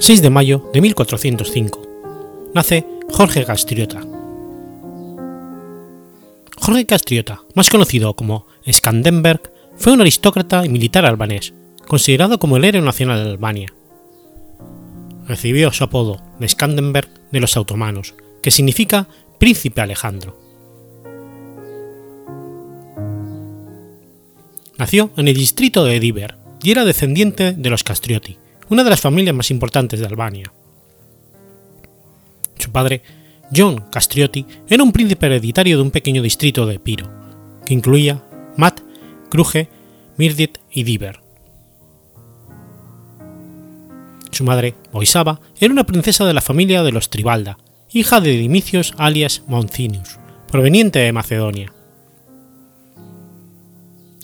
6 0.07 0.23
de 0.23 0.31
mayo 0.31 0.71
de 0.73 0.81
1405. 0.81 1.83
Nace 2.55 2.87
Jorge 3.11 3.45
Castriota. 3.45 4.07
Jorge 6.57 6.87
Castriota, 6.87 7.42
más 7.57 7.71
conocido 7.71 8.14
como 8.14 8.47
Skandenberg, 8.71 9.53
fue 9.77 9.92
un 9.92 10.01
aristócrata 10.01 10.64
y 10.64 10.69
militar 10.69 11.07
albanés, 11.07 11.55
considerado 11.88 12.38
como 12.38 12.57
el 12.57 12.62
héroe 12.62 12.83
nacional 12.83 13.25
de 13.25 13.31
Albania. 13.31 13.75
Recibió 15.27 15.73
su 15.73 15.83
apodo 15.83 16.23
de 16.38 16.49
Skandenberg 16.49 17.09
de 17.33 17.40
los 17.40 17.57
otomanos, 17.57 18.14
que 18.42 18.53
significa 18.53 19.09
Príncipe 19.40 19.81
Alejandro. 19.81 20.38
Nació 24.79 25.11
en 25.16 25.27
el 25.27 25.35
distrito 25.35 25.85
de 25.85 25.97
Ediver 25.97 26.37
y 26.62 26.71
era 26.71 26.85
descendiente 26.85 27.55
de 27.55 27.71
los 27.71 27.83
Castrioti, 27.83 28.38
una 28.68 28.85
de 28.85 28.90
las 28.90 29.00
familias 29.00 29.35
más 29.35 29.50
importantes 29.50 30.00
de 30.00 30.07
Albania. 30.07 30.52
Su 32.59 32.70
padre, 32.70 33.02
John 33.55 33.85
Castriotti, 33.90 34.46
era 34.68 34.83
un 34.83 34.92
príncipe 34.92 35.26
hereditario 35.26 35.76
de 35.76 35.83
un 35.83 35.90
pequeño 35.90 36.22
distrito 36.22 36.66
de 36.66 36.76
Epiro, 36.76 37.09
que 37.64 37.74
incluía 37.74 38.22
Mat, 38.57 38.81
Kruge, 39.31 39.68
Mirdit 40.16 40.59
y 40.70 40.83
Diver. 40.85 41.20
Su 44.33 44.44
madre, 44.44 44.74
Oisaba, 44.92 45.40
era 45.61 45.72
una 45.72 45.85
princesa 45.85 46.24
de 46.24 46.35
la 46.35 46.40
familia 46.40 46.83
de 46.83 46.92
los 46.92 47.09
Tribalda, 47.09 47.59
hija 47.92 48.20
de 48.20 48.33
Dimicios 48.33 48.94
alias 48.98 49.42
Moncinius, 49.46 50.18
proveniente 50.50 50.98
de 50.98 51.12
Macedonia. 51.12 51.72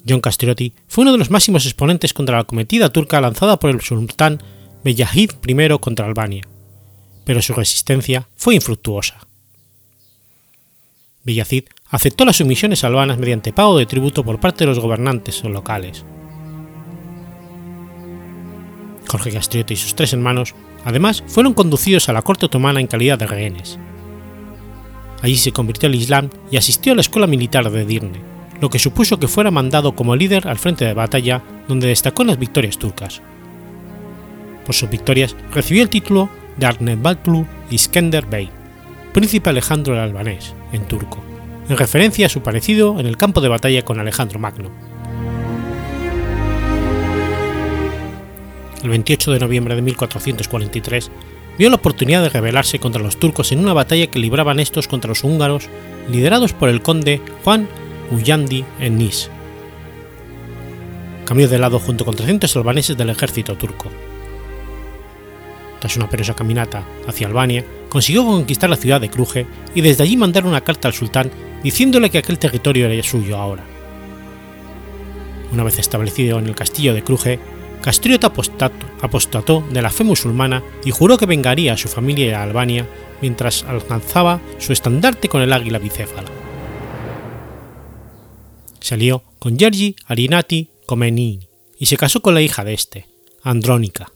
John 0.09 0.21
Castriotti 0.21 0.75
fue 0.89 1.03
uno 1.03 1.13
de 1.13 1.19
los 1.19 1.31
máximos 1.31 1.65
exponentes 1.65 2.13
contra 2.13 2.37
la 2.37 2.45
cometida 2.45 2.93
turca 2.93 3.21
lanzada 3.21 3.59
por 3.59 3.71
el 3.71 3.81
sultán 3.81 4.43
Beyazid 4.85 5.31
I 5.47 5.79
contra 5.79 6.07
Albania, 6.07 6.43
pero 7.25 7.41
su 7.41 7.55
resistencia 7.55 8.29
fue 8.37 8.55
infructuosa. 8.55 9.27
Beyazid 11.25 11.65
aceptó 11.89 12.25
las 12.25 12.37
sumisiones 12.37 12.83
albanas 12.83 13.19
mediante 13.19 13.53
pago 13.53 13.79
de 13.79 13.87
tributo 13.87 14.25
por 14.25 14.41
parte 14.41 14.65
de 14.65 14.71
los 14.71 14.81
gobernantes 14.81 15.45
locales. 15.45 16.05
Jorge 19.07 19.31
Castriotti 19.31 19.75
y 19.75 19.77
sus 19.77 19.95
tres 19.95 20.13
hermanos, 20.15 20.55
además, 20.85 21.23
fueron 21.27 21.55
conducidos 21.55 22.09
a 22.09 22.13
la 22.13 22.23
corte 22.23 22.47
otomana 22.47 22.81
en 22.81 22.87
calidad 22.87 23.19
de 23.19 23.27
rehenes. 23.27 23.79
Allí 25.21 25.37
se 25.37 25.53
convirtió 25.53 25.89
al 25.89 25.95
Islam 25.95 26.31
y 26.51 26.57
asistió 26.57 26.93
a 26.93 26.97
la 26.97 27.03
escuela 27.03 27.29
militar 27.29 27.71
de 27.71 27.83
Edirne, 27.83 28.32
lo 28.63 28.71
que 28.71 28.79
supuso 28.79 29.19
que 29.19 29.27
fuera 29.27 29.51
mandado 29.51 29.97
como 29.97 30.15
líder 30.15 30.47
al 30.47 30.57
frente 30.57 30.85
de 30.85 30.95
batalla, 30.95 31.43
donde 31.67 31.89
destacó 31.89 32.23
en 32.23 32.29
las 32.29 32.39
victorias 32.39 32.79
turcas. 32.79 33.21
Por 34.65 34.73
sus 34.73 34.89
victorias 34.89 35.35
recibió 35.53 35.83
el 35.83 35.89
título 35.89 36.29
de 36.57 36.67
Arnebatlu 36.67 37.45
Iskender 37.71 38.25
Bey, 38.25 38.49
príncipe 39.13 39.51
Alejandro 39.51 39.95
el 39.95 40.01
Albanés, 40.01 40.55
en 40.73 40.85
turco, 40.85 41.19
en 41.69 41.77
referencia 41.77 42.27
a 42.27 42.29
su 42.29 42.41
parecido 42.43 43.01
en 43.01 43.07
el 43.07 43.17
campo 43.17 43.41
de 43.41 43.49
batalla 43.49 43.85
con 43.85 43.99
Alejandro 43.99 44.39
Magno. 44.39 44.71
El 48.85 48.91
28 48.91 49.33
de 49.33 49.41
noviembre 49.41 49.75
de 49.75 49.83
1443 49.83 51.11
vio 51.59 51.69
la 51.69 51.77
oportunidad 51.77 52.23
de 52.23 52.29
rebelarse 52.29 52.79
contra 52.79 53.03
los 53.03 53.17
turcos 53.17 53.51
en 53.51 53.59
una 53.59 53.73
batalla 53.73 54.07
que 54.07 54.21
libraban 54.21 54.61
estos 54.61 54.87
contra 54.87 55.09
los 55.09 55.25
húngaros, 55.25 55.69
liderados 56.09 56.53
por 56.53 56.69
el 56.69 56.81
conde 56.81 57.21
Juan 57.43 57.67
Uyandi 58.13 58.65
en 58.79 58.99
Nis. 58.99 59.31
Cambió 61.25 61.49
de 61.49 61.59
lado 61.59 61.79
junto 61.79 62.05
con 62.05 62.15
300 62.15 62.55
albaneses 62.57 62.97
del 62.97 63.11
ejército 63.11 63.57
turco. 63.57 63.89
Tras 65.81 65.97
una 65.97 66.09
penosa 66.09 66.35
caminata 66.35 66.85
hacia 67.09 67.27
Albania, 67.27 67.65
consiguió 67.89 68.25
conquistar 68.25 68.71
la 68.71 68.77
ciudad 68.77 69.01
de 69.01 69.11
Cruje 69.11 69.47
y 69.75 69.81
desde 69.81 70.05
allí 70.05 70.17
mandar 70.17 70.47
una 70.47 70.61
carta 70.61 70.89
al 70.89 70.95
sultán 70.95 71.31
diciéndole 71.63 72.11
que 72.11 72.19
aquel 72.19 72.39
territorio 72.39 72.87
era 72.87 73.03
suyo 73.03 73.37
ahora. 73.37 73.65
Una 75.53 75.65
vez 75.65 75.79
establecido 75.79 76.39
en 76.39 76.47
el 76.47 76.55
castillo 76.55 76.95
de 76.95 77.03
Cruje, 77.03 77.39
Castriota 77.83 78.33
apostató 79.01 79.65
de 79.71 79.83
la 79.83 79.91
fe 79.91 80.05
musulmana 80.05 80.63
y 80.85 80.93
juró 80.93 81.19
que 81.19 81.27
vengaría 81.27 81.73
a 81.73 81.77
su 81.77 81.89
familia 81.89 82.27
y 82.27 82.31
a 82.31 82.43
Albania 82.43 82.87
mientras 83.21 83.65
alcanzaba 83.65 84.41
su 84.59 84.73
estandarte 84.73 85.29
con 85.29 85.43
el 85.43 85.53
águila 85.53 85.79
bicéfala 85.79 86.42
salió 88.83 89.23
con 89.39 89.59
Gergi 89.59 89.97
Arinati 90.07 90.71
Comenini 90.87 91.49
y 91.79 91.87
se 91.87 91.97
casó 91.97 92.21
con 92.23 92.35
la 92.35 92.43
hija 92.43 92.65
de 92.65 92.75
este, 92.75 93.09
Andrónica. 93.43 94.13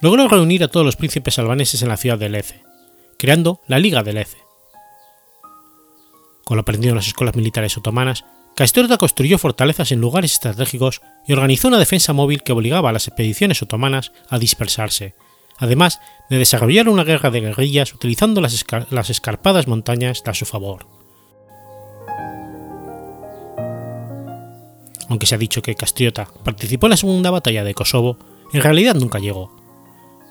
Logró 0.00 0.28
reunir 0.28 0.62
a 0.62 0.68
todos 0.68 0.86
los 0.86 0.96
príncipes 0.96 1.38
albaneses 1.38 1.82
en 1.82 1.88
la 1.88 1.96
ciudad 1.96 2.18
de 2.18 2.28
Lece, 2.28 2.62
creando 3.18 3.60
la 3.66 3.78
Liga 3.78 4.02
de 4.02 4.12
Lece. 4.12 4.38
Con 6.44 6.56
lo 6.56 6.62
aprendido 6.62 6.92
en 6.92 6.96
las 6.96 7.08
escuelas 7.08 7.34
militares 7.34 7.76
otomanas, 7.76 8.24
Castriota 8.54 8.96
construyó 8.96 9.38
fortalezas 9.38 9.92
en 9.92 10.00
lugares 10.00 10.32
estratégicos 10.32 11.00
y 11.26 11.32
organizó 11.32 11.68
una 11.68 11.78
defensa 11.78 12.12
móvil 12.12 12.42
que 12.42 12.52
obligaba 12.52 12.90
a 12.90 12.92
las 12.92 13.06
expediciones 13.08 13.62
otomanas 13.62 14.12
a 14.28 14.38
dispersarse 14.38 15.14
además 15.58 16.00
de 16.30 16.38
desarrollar 16.38 16.88
una 16.88 17.04
guerra 17.04 17.30
de 17.30 17.40
guerrillas 17.40 17.92
utilizando 17.92 18.40
las, 18.40 19.10
escarpadas 19.10 19.66
montañas 19.66 20.22
a 20.24 20.34
su 20.34 20.46
favor. 20.46 20.86
Aunque 25.08 25.26
se 25.26 25.34
ha 25.34 25.38
dicho 25.38 25.62
que 25.62 25.74
Castriota 25.74 26.28
participó 26.44 26.86
en 26.86 26.90
la 26.90 26.96
segunda 26.96 27.30
batalla 27.30 27.64
de 27.64 27.74
Kosovo, 27.74 28.18
en 28.52 28.62
realidad 28.62 28.94
nunca 28.94 29.18
llegó. 29.18 29.56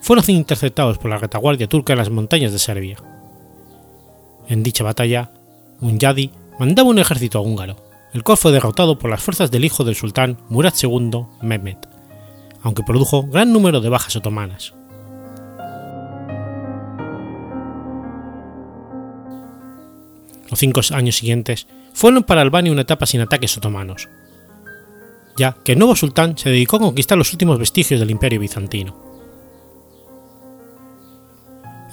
Fueron 0.02 0.24
interceptados 0.28 1.00
por 1.00 1.10
la 1.10 1.18
retaguardia 1.18 1.68
turca 1.68 1.94
en 1.94 2.00
las 2.00 2.10
montañas 2.10 2.52
de 2.52 2.60
Serbia. 2.60 2.98
En 4.48 4.64
dicha 4.64 4.84
batalla, 4.84 5.32
Munyadi 5.80 6.32
mandaba 6.60 6.90
un 6.90 7.00
ejército 7.00 7.42
húngaro, 7.42 7.76
el 8.14 8.24
cual 8.24 8.38
fue 8.38 8.52
derrotado 8.52 8.98
por 8.98 9.10
las 9.10 9.22
fuerzas 9.22 9.52
del 9.52 9.66
hijo 9.66 9.84
del 9.84 9.96
sultán 9.96 10.38
Murad 10.50 10.74
II, 10.82 11.26
Mehmet, 11.42 11.90
aunque 12.62 12.84
produjo 12.84 13.24
gran 13.24 13.52
número 13.52 13.82
de 13.82 13.90
bajas 13.90 14.16
otomanas. 14.16 14.77
Los 20.50 20.60
cinco 20.60 20.82
años 20.92 21.18
siguientes 21.18 21.68
fueron 21.94 22.24
para 22.24 22.42
Albania 22.42 22.72
una 22.72 22.82
etapa 22.82 23.06
sin 23.06 23.22
ataques 23.22 23.58
otomanos, 23.58 24.08
ya 25.38 25.58
que 25.64 25.74
el 25.74 25.80
nuevo 25.80 25.96
sultán 25.96 26.38
se 26.38 26.50
dedicó 26.50 26.78
a 26.78 26.82
conquistar 26.82 27.18
los 27.18 27.32
últimos 27.32 27.60
vestigios 27.60 28.00
del 28.00 28.12
imperio 28.12 28.40
bizantino. 28.40 28.96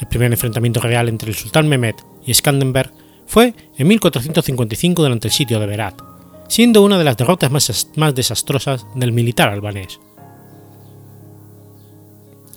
El 0.00 0.08
primer 0.08 0.32
enfrentamiento 0.32 0.80
real 0.80 1.08
entre 1.08 1.30
el 1.30 1.36
sultán 1.36 1.68
Mehmet 1.68 2.04
y 2.26 2.34
Skandenberg 2.34 2.92
fue 3.26 3.54
en 3.78 3.88
1455 3.88 5.02
durante 5.02 5.28
el 5.28 5.32
sitio 5.32 5.58
de 5.60 5.66
Berat, 5.66 6.00
siendo 6.48 6.82
una 6.82 6.98
de 6.98 7.04
las 7.04 7.16
derrotas 7.16 7.50
más, 7.50 7.90
más 7.96 8.14
desastrosas 8.14 8.86
del 8.94 9.12
militar 9.12 9.48
albanés. 9.48 10.00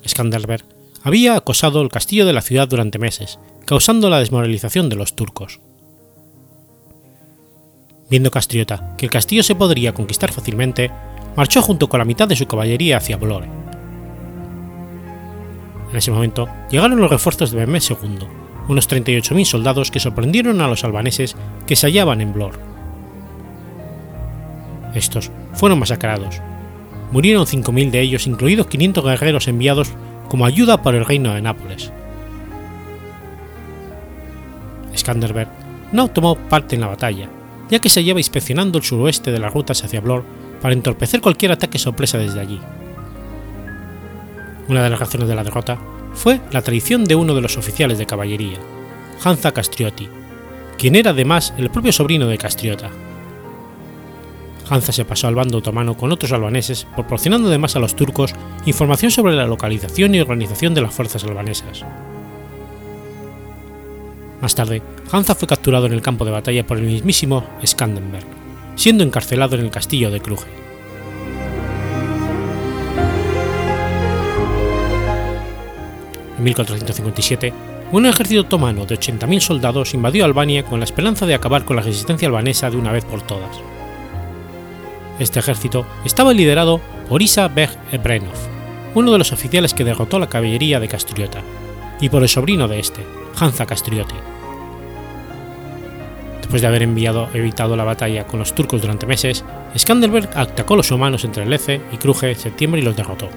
Skanderberg 0.06 0.64
había 1.02 1.36
acosado 1.36 1.80
el 1.82 1.88
castillo 1.88 2.26
de 2.26 2.32
la 2.32 2.42
ciudad 2.42 2.68
durante 2.68 2.98
meses, 2.98 3.38
causando 3.64 4.10
la 4.10 4.18
desmoralización 4.18 4.88
de 4.88 4.96
los 4.96 5.14
turcos. 5.14 5.60
Viendo 8.10 8.30
Castriota 8.30 8.94
que 8.96 9.06
el 9.06 9.12
castillo 9.12 9.42
se 9.42 9.54
podría 9.54 9.92
conquistar 9.92 10.32
fácilmente, 10.32 10.90
marchó 11.36 11.60
junto 11.62 11.88
con 11.88 11.98
la 11.98 12.04
mitad 12.04 12.26
de 12.26 12.36
su 12.36 12.46
caballería 12.46 12.96
hacia 12.96 13.16
Vlore. 13.16 13.48
En 15.90 15.96
ese 15.96 16.10
momento 16.10 16.48
llegaron 16.70 17.00
los 17.00 17.10
refuerzos 17.10 17.50
de 17.50 17.66
Mehmed 17.66 17.82
II, 17.88 18.26
unos 18.68 18.88
38.000 18.88 19.44
soldados 19.44 19.90
que 19.90 20.00
sorprendieron 20.00 20.60
a 20.60 20.68
los 20.68 20.84
albaneses 20.84 21.36
que 21.66 21.76
se 21.76 21.86
hallaban 21.86 22.20
en 22.20 22.32
Vlor. 22.32 22.58
Estos 24.94 25.30
fueron 25.54 25.78
masacrados. 25.78 26.40
Murieron 27.12 27.46
5.000 27.46 27.90
de 27.90 28.00
ellos, 28.00 28.26
incluidos 28.26 28.66
500 28.66 29.04
guerreros 29.04 29.48
enviados 29.48 29.92
como 30.28 30.44
ayuda 30.44 30.82
por 30.82 30.94
el 30.94 31.06
reino 31.06 31.34
de 31.34 31.40
Nápoles. 31.40 31.92
Skanderberg 34.94 35.48
no 35.92 36.08
tomó 36.08 36.36
parte 36.36 36.74
en 36.74 36.82
la 36.82 36.88
batalla, 36.88 37.30
ya 37.70 37.78
que 37.78 37.88
se 37.88 38.00
hallaba 38.00 38.20
inspeccionando 38.20 38.78
el 38.78 38.84
suroeste 38.84 39.32
de 39.32 39.38
las 39.38 39.52
rutas 39.52 39.84
hacia 39.84 40.00
Blor 40.00 40.24
para 40.60 40.74
entorpecer 40.74 41.20
cualquier 41.20 41.52
ataque 41.52 41.78
sorpresa 41.78 42.18
desde 42.18 42.40
allí. 42.40 42.60
Una 44.68 44.82
de 44.82 44.90
las 44.90 44.98
razones 44.98 45.28
de 45.28 45.34
la 45.34 45.44
derrota 45.44 45.78
fue 46.14 46.40
la 46.50 46.62
traición 46.62 47.04
de 47.04 47.14
uno 47.14 47.34
de 47.34 47.40
los 47.40 47.56
oficiales 47.56 47.98
de 47.98 48.06
caballería, 48.06 48.58
Hansa 49.24 49.52
Castrioti, 49.52 50.08
quien 50.76 50.96
era 50.96 51.10
además 51.10 51.54
el 51.56 51.70
propio 51.70 51.92
sobrino 51.92 52.26
de 52.26 52.38
Castriota. 52.38 52.90
Hansa 54.68 54.92
se 54.92 55.04
pasó 55.04 55.28
al 55.28 55.34
bando 55.34 55.58
otomano 55.58 55.96
con 55.96 56.12
otros 56.12 56.32
albaneses, 56.32 56.86
proporcionando 56.94 57.48
además 57.48 57.74
a 57.76 57.78
los 57.78 57.96
turcos 57.96 58.34
información 58.66 59.10
sobre 59.10 59.34
la 59.34 59.46
localización 59.46 60.14
y 60.14 60.20
organización 60.20 60.74
de 60.74 60.82
las 60.82 60.94
fuerzas 60.94 61.24
albanesas. 61.24 61.84
Más 64.40 64.54
tarde, 64.54 64.82
Hansa 65.10 65.34
fue 65.34 65.48
capturado 65.48 65.86
en 65.86 65.92
el 65.92 66.02
campo 66.02 66.24
de 66.24 66.30
batalla 66.30 66.66
por 66.66 66.78
el 66.78 66.84
mismísimo 66.84 67.44
Skandenberg, 67.64 68.26
siendo 68.76 69.02
encarcelado 69.02 69.56
en 69.56 69.62
el 69.62 69.70
castillo 69.70 70.10
de 70.10 70.20
Kruge. 70.20 70.46
En 76.38 76.44
1457, 76.44 77.52
un 77.90 78.06
ejército 78.06 78.42
otomano 78.42 78.86
de 78.86 78.96
80.000 78.96 79.40
soldados 79.40 79.94
invadió 79.94 80.24
Albania 80.24 80.64
con 80.64 80.78
la 80.78 80.84
esperanza 80.84 81.26
de 81.26 81.34
acabar 81.34 81.64
con 81.64 81.74
la 81.74 81.82
resistencia 81.82 82.28
albanesa 82.28 82.70
de 82.70 82.76
una 82.76 82.92
vez 82.92 83.04
por 83.04 83.22
todas. 83.22 83.56
Este 85.18 85.40
ejército 85.40 85.84
estaba 86.04 86.32
liderado 86.32 86.80
por 87.08 87.22
Isa 87.22 87.48
Beg 87.48 87.70
Ebrenov, 87.90 88.36
uno 88.94 89.10
de 89.10 89.18
los 89.18 89.32
oficiales 89.32 89.74
que 89.74 89.82
derrotó 89.82 90.20
la 90.20 90.28
caballería 90.28 90.78
de 90.78 90.86
Castriota, 90.86 91.42
y 92.00 92.08
por 92.08 92.22
el 92.22 92.28
sobrino 92.28 92.68
de 92.68 92.78
este, 92.78 93.04
Hansa 93.38 93.66
Castrioti. 93.66 94.14
Después 96.48 96.62
de 96.62 96.68
haber 96.68 96.82
enviado, 96.82 97.28
evitado 97.34 97.76
la 97.76 97.84
batalla 97.84 98.26
con 98.26 98.38
los 98.38 98.54
turcos 98.54 98.80
durante 98.80 99.06
meses, 99.06 99.44
Skanderberg 99.76 100.30
atacó 100.34 100.74
a 100.74 100.76
los 100.78 100.90
humanos 100.90 101.24
entre 101.24 101.44
Lece 101.44 101.80
y 101.92 101.98
Kruge 101.98 102.30
en 102.30 102.36
septiembre 102.36 102.80
y 102.80 102.84
los 102.84 102.96
derrotó. 102.96 103.28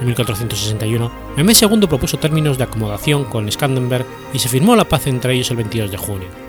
En 0.00 0.06
1461, 0.06 1.12
Mehmed 1.36 1.56
II 1.60 1.86
propuso 1.86 2.18
términos 2.18 2.58
de 2.58 2.64
acomodación 2.64 3.24
con 3.24 3.50
Skanderberg 3.50 4.06
y 4.32 4.40
se 4.40 4.48
firmó 4.48 4.74
la 4.74 4.84
paz 4.84 5.06
entre 5.06 5.34
ellos 5.34 5.50
el 5.50 5.56
22 5.58 5.90
de 5.90 5.96
junio. 5.96 6.45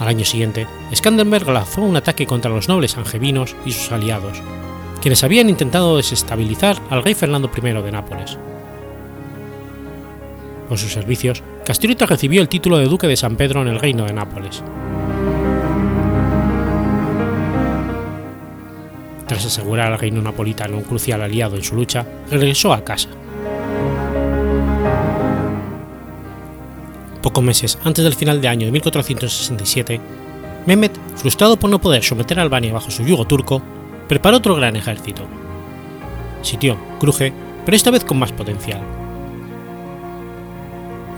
Al 0.00 0.08
año 0.08 0.24
siguiente, 0.24 0.66
Skanderberg 0.94 1.46
lanzó 1.50 1.82
un 1.82 1.94
ataque 1.94 2.26
contra 2.26 2.50
los 2.50 2.68
nobles 2.68 2.96
angevinos 2.96 3.54
y 3.66 3.72
sus 3.72 3.92
aliados, 3.92 4.42
quienes 5.02 5.22
habían 5.24 5.50
intentado 5.50 5.98
desestabilizar 5.98 6.78
al 6.88 7.04
rey 7.04 7.12
Fernando 7.12 7.50
I 7.54 7.60
de 7.60 7.92
Nápoles. 7.92 8.38
Por 10.70 10.78
sus 10.78 10.90
servicios, 10.90 11.42
Castriota 11.66 12.06
recibió 12.06 12.40
el 12.40 12.48
título 12.48 12.78
de 12.78 12.86
duque 12.86 13.08
de 13.08 13.16
San 13.16 13.36
Pedro 13.36 13.60
en 13.60 13.68
el 13.68 13.78
reino 13.78 14.06
de 14.06 14.14
Nápoles. 14.14 14.62
Tras 19.26 19.44
asegurar 19.44 19.92
al 19.92 19.98
reino 19.98 20.22
napolitano 20.22 20.78
un 20.78 20.84
crucial 20.84 21.20
aliado 21.20 21.56
en 21.56 21.62
su 21.62 21.76
lucha, 21.76 22.06
regresó 22.30 22.72
a 22.72 22.84
casa. 22.84 23.10
Pocos 27.30 27.44
meses 27.44 27.78
antes 27.84 28.02
del 28.02 28.16
final 28.16 28.40
de 28.40 28.48
año 28.48 28.66
de 28.66 28.72
1467, 28.72 30.00
Mehmet, 30.66 30.98
frustrado 31.14 31.56
por 31.56 31.70
no 31.70 31.80
poder 31.80 32.02
someter 32.02 32.40
a 32.40 32.42
Albania 32.42 32.72
bajo 32.72 32.90
su 32.90 33.04
yugo 33.04 33.24
turco, 33.24 33.62
preparó 34.08 34.38
otro 34.38 34.56
gran 34.56 34.74
ejército. 34.74 35.22
Sitió 36.42 36.76
Kruge, 36.98 37.32
pero 37.64 37.76
esta 37.76 37.92
vez 37.92 38.02
con 38.02 38.18
más 38.18 38.32
potencial. 38.32 38.80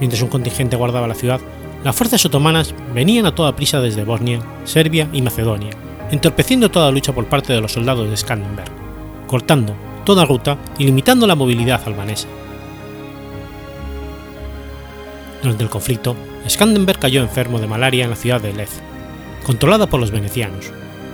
Mientras 0.01 0.21
un 0.21 0.29
contingente 0.29 0.77
guardaba 0.77 1.09
la 1.09 1.15
ciudad, 1.15 1.41
las 1.83 1.97
fuerzas 1.97 2.27
otomanas 2.27 2.75
venían 2.93 3.25
a 3.25 3.35
toda 3.35 3.57
prisa 3.57 3.81
desde 3.81 4.05
Bosnia, 4.05 4.41
Serbia 4.65 5.09
y 5.15 5.23
Macedonia, 5.23 5.71
entorpeciendo 6.11 6.71
toda 6.71 6.91
lucha 6.91 7.15
por 7.15 7.25
parte 7.25 7.55
de 7.55 7.63
los 7.63 7.73
soldados 7.73 8.11
de 8.11 8.19
Skandenberg, 8.19 8.71
cortando 9.27 9.75
toda 10.05 10.27
ruta 10.27 10.59
y 10.77 10.85
limitando 10.85 11.27
la 11.27 11.37
movilidad 11.37 11.81
albanesa. 11.87 12.29
Durante 15.43 15.64
el 15.64 15.70
conflicto, 15.70 16.16
Skandenberg 16.49 17.01
cayó 17.01 17.20
enfermo 17.20 17.59
de 17.59 17.66
malaria 17.66 18.05
en 18.05 18.11
la 18.11 18.16
ciudad 18.16 18.40
de 18.40 18.53
Lez, 18.53 18.80
controlada 19.45 19.88
por 19.88 19.99
los 19.99 20.12
venecianos, 20.12 20.70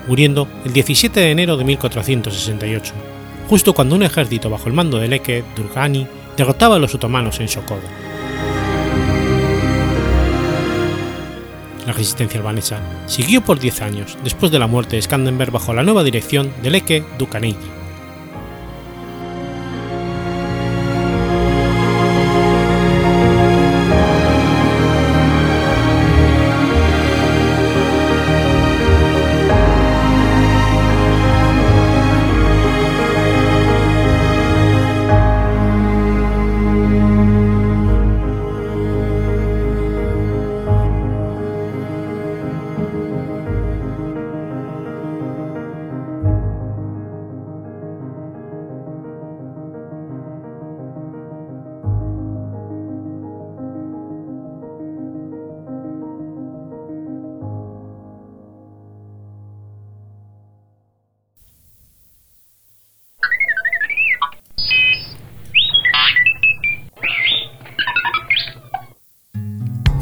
muriendo 0.06 0.46
el 0.66 0.72
17 0.74 1.18
de 1.18 1.30
enero 1.30 1.56
de 1.56 1.64
1468, 1.64 2.92
justo 3.48 3.72
cuando 3.72 3.94
un 3.94 4.02
ejército 4.02 4.50
bajo 4.50 4.68
el 4.68 4.74
mando 4.74 4.98
de 4.98 5.08
Leke 5.08 5.44
Durgani 5.56 6.06
derrotaba 6.36 6.76
a 6.76 6.78
los 6.78 6.94
otomanos 6.94 7.40
en 7.40 7.48
Sokoda. 7.48 7.88
La 11.86 11.94
resistencia 11.94 12.38
albanesa 12.38 12.80
siguió 13.06 13.40
por 13.40 13.58
10 13.58 13.80
años 13.80 14.18
después 14.22 14.52
de 14.52 14.58
la 14.58 14.66
muerte 14.66 14.96
de 14.96 15.02
Skandenberg 15.02 15.52
bajo 15.52 15.72
la 15.72 15.82
nueva 15.82 16.04
dirección 16.04 16.52
de 16.62 16.68
Leke 16.68 17.02
Dukaneji. 17.18 17.77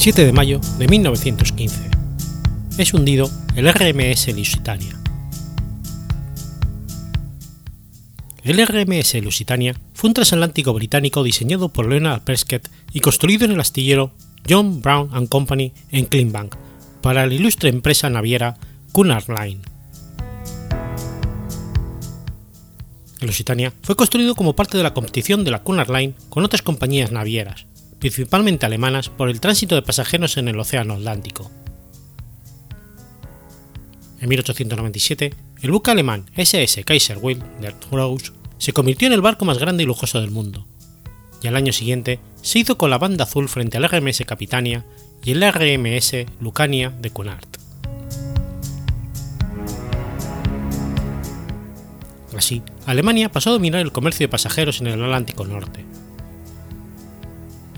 ...7 0.07 0.25
de 0.25 0.33
mayo 0.33 0.61
de 0.79 0.87
1915... 0.87 1.91
es 2.79 2.95
hundido 2.95 3.29
el 3.57 3.69
RMS 3.69 4.29
Lusitania. 4.37 4.97
El 8.45 8.65
RMS 8.65 9.15
Lusitania 9.21 9.75
fue 9.95 10.07
un 10.07 10.15
transatlántico 10.15 10.73
británico 10.75 11.25
diseñado 11.25 11.71
por 11.71 11.89
Leonard 11.89 12.23
Prescott 12.23 12.69
y 12.93 13.01
construido 13.01 13.47
en 13.47 13.51
el 13.51 13.59
astillero 13.59 14.13
John 14.49 14.81
Brown 14.81 15.11
and 15.13 15.29
Company 15.29 15.73
en 15.91 16.05
Cleanbank 16.05 16.55
para 17.01 17.27
la 17.27 17.35
ilustre 17.35 17.71
empresa 17.71 18.09
naviera 18.09 18.59
Cunard 18.93 19.25
Line. 19.29 19.63
El 23.19 23.27
Lusitania 23.27 23.73
fue 23.83 23.97
construido 23.97 24.37
como 24.37 24.55
parte 24.55 24.77
de 24.77 24.85
la 24.85 24.95
competición 24.95 25.43
de 25.43 25.51
la 25.51 25.65
Cunard 25.65 25.91
Line 25.91 26.15
con 26.29 26.45
otras 26.45 26.63
compañías 26.63 27.11
navieras, 27.11 27.67
principalmente 27.99 28.67
alemanas, 28.67 29.09
por 29.09 29.29
el 29.29 29.41
tránsito 29.41 29.75
de 29.75 29.83
pasajeros 29.83 30.37
en 30.37 30.49
el 30.49 30.59
Océano 30.59 30.95
Atlántico. 30.95 31.51
En 34.21 34.29
1897, 34.29 35.35
el 35.63 35.71
buque 35.71 35.91
alemán 35.91 36.27
SS 36.37 36.85
Kaiser 36.85 37.19
Wilhelm 37.19 37.61
der 37.61 37.75
se 38.59 38.73
convirtió 38.73 39.07
en 39.07 39.13
el 39.13 39.21
barco 39.21 39.45
más 39.45 39.59
grande 39.59 39.83
y 39.83 39.87
lujoso 39.87 40.21
del 40.21 40.31
mundo, 40.31 40.67
y 41.43 41.49
al 41.49 41.57
año 41.57 41.73
siguiente 41.73 42.19
se 42.43 42.59
hizo 42.59 42.79
con 42.79 42.91
la 42.91 42.99
banda 42.99 43.25
azul 43.25 43.49
frente 43.49 43.77
al 43.77 43.89
RMS 43.89 44.23
Capitania 44.27 44.85
y 45.25 45.33
el 45.33 45.53
RMS 45.53 46.27
Lucania 46.41 46.91
de 46.91 47.11
Cunard. 47.11 47.47
Así, 52.37 52.63
Alemania 52.85 53.31
pasó 53.31 53.51
a 53.51 53.55
dominar 53.55 53.81
el 53.81 53.93
comercio 53.93 54.25
de 54.25 54.31
pasajeros 54.31 54.81
en 54.81 54.89
el 54.89 55.03
Atlántico 55.03 55.47
Norte. 55.47 55.85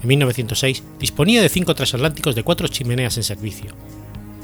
En 0.03 0.09
1906 0.09 0.83
disponía 0.99 1.43
de 1.43 1.49
cinco 1.49 1.75
transatlánticos 1.75 2.35
de 2.35 2.43
cuatro 2.43 2.69
chimeneas 2.69 3.17
en 3.17 3.25
servicio, 3.25 3.73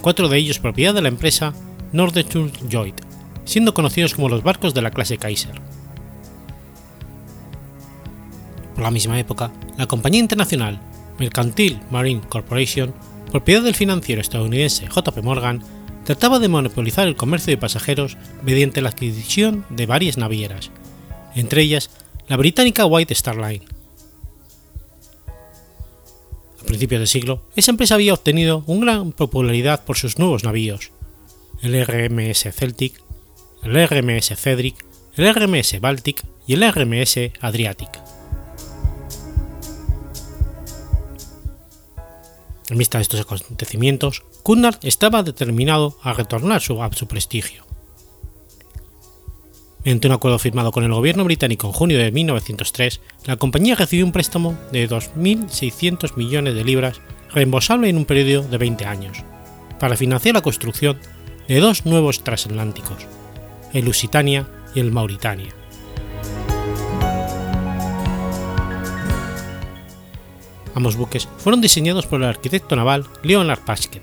cuatro 0.03 0.29
de 0.29 0.39
ellos 0.39 0.59
propiedad 0.59 0.95
de 0.95 1.03
la 1.03 1.09
empresa 1.09 1.55
Norddeutsche 1.93 2.51
Lloyd, 2.69 2.95
siendo 3.45 3.75
conocidos 3.75 4.15
como 4.15 4.29
los 4.29 4.43
barcos 4.43 4.75
de 4.75 4.83
la 4.83 4.91
clase 4.91 5.19
Kaiser. 5.19 5.61
Por 8.75 8.83
la 8.83 8.91
misma 8.91 9.19
época, 9.21 9.53
la 9.79 9.87
compañía 9.87 10.21
internacional 10.21 10.81
Mercantile 11.19 11.81
Marine 11.91 12.23
Corporation, 12.29 12.93
propiedad 13.31 13.63
del 13.63 13.77
financiero 13.77 14.21
estadounidense 14.21 14.87
JP 14.87 15.23
Morgan, 15.23 15.63
trataba 16.05 16.39
de 16.39 16.49
monopolizar 16.49 17.07
el 17.07 17.17
comercio 17.17 17.53
de 17.53 17.59
pasajeros 17.59 18.17
mediante 18.43 18.83
la 18.83 18.91
adquisición 18.91 19.65
de 19.71 19.87
varias 19.87 20.19
navieras, 20.19 20.71
entre 21.35 21.63
ellas 21.63 21.91
la 22.29 22.37
británica 22.37 22.87
White 22.87 23.15
Star 23.15 23.37
Line. 23.37 23.65
Principios 26.67 27.01
de 27.01 27.07
siglo, 27.07 27.43
esa 27.57 27.71
empresa 27.71 27.95
había 27.95 28.15
obtenido 28.15 28.65
una 28.67 28.95
gran 28.95 29.13
popularidad 29.13 29.85
por 29.85 29.97
sus 29.97 30.19
nuevos 30.19 30.45
navíos, 30.45 30.91
el 31.63 31.85
RMS 31.87 32.49
Celtic, 32.53 33.01
el 33.63 33.87
RMS 33.87 34.35
Cedric, 34.37 34.85
el 35.17 35.35
RMS 35.35 35.81
Baltic 35.81 36.25
y 36.47 36.55
el 36.55 36.73
RMS 36.73 37.33
Adriatic. 37.41 38.01
En 42.71 42.79
vista 42.79 42.99
de 42.99 43.03
estos 43.03 43.21
acontecimientos, 43.21 44.23
Cunard 44.43 44.79
estaba 44.83 45.23
determinado 45.23 45.99
a 46.03 46.15
retornar 46.15 46.57
a 46.57 46.61
su 46.61 47.07
prestigio. 47.07 47.74
Mediante 49.85 50.09
un 50.09 50.15
acuerdo 50.15 50.39
firmado 50.39 50.73
con 50.73 50.83
el 50.83 50.95
gobierno 50.95 51.25
británico 51.25 51.67
en 51.67 51.75
junio 51.75 51.99
de 51.99 52.11
1903, 52.11 53.03
la 53.27 53.37
compañía 53.37 53.75
recibió 53.75 54.07
un 54.07 54.13
préstamo 54.13 54.59
de 54.73 54.89
2.600 54.89 56.17
millones 56.17 56.55
de 56.55 56.65
libras 56.65 57.03
reembolsable 57.35 57.91
en 57.91 57.99
un 57.99 58.07
periodo 58.07 58.49
de 58.49 58.57
20 58.57 58.87
años, 58.87 59.19
para 59.79 59.97
financiar 59.97 60.37
la 60.37 60.41
construcción 60.41 60.99
de 61.49 61.61
dos 61.61 61.85
nuevos 61.85 62.25
transatlánticos, 62.25 63.07
el 63.75 63.85
Lusitania 63.85 64.49
y 64.75 64.81
el 64.81 64.91
Mauritania. 64.91 65.53
Ambos 70.75 70.97
buques 70.97 71.29
fueron 71.37 71.61
diseñados 71.61 72.07
por 72.07 72.23
el 72.23 72.29
arquitecto 72.29 72.75
naval 72.75 73.07
Leonard 73.23 73.61
Pasquet. 73.61 74.03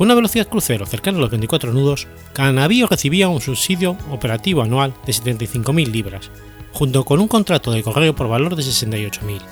Con 0.00 0.06
una 0.06 0.14
velocidad 0.14 0.48
crucero 0.48 0.86
cercana 0.86 1.18
a 1.18 1.20
los 1.20 1.30
24 1.30 1.74
nudos, 1.74 2.06
cada 2.32 2.50
navío 2.52 2.86
recibía 2.86 3.28
un 3.28 3.42
subsidio 3.42 3.98
operativo 4.10 4.62
anual 4.62 4.94
de 5.04 5.12
75.000 5.12 5.88
libras, 5.88 6.30
junto 6.72 7.04
con 7.04 7.20
un 7.20 7.28
contrato 7.28 7.70
de 7.70 7.82
correo 7.82 8.16
por 8.16 8.26
valor 8.26 8.56
de 8.56 8.62
68.000. 8.62 9.42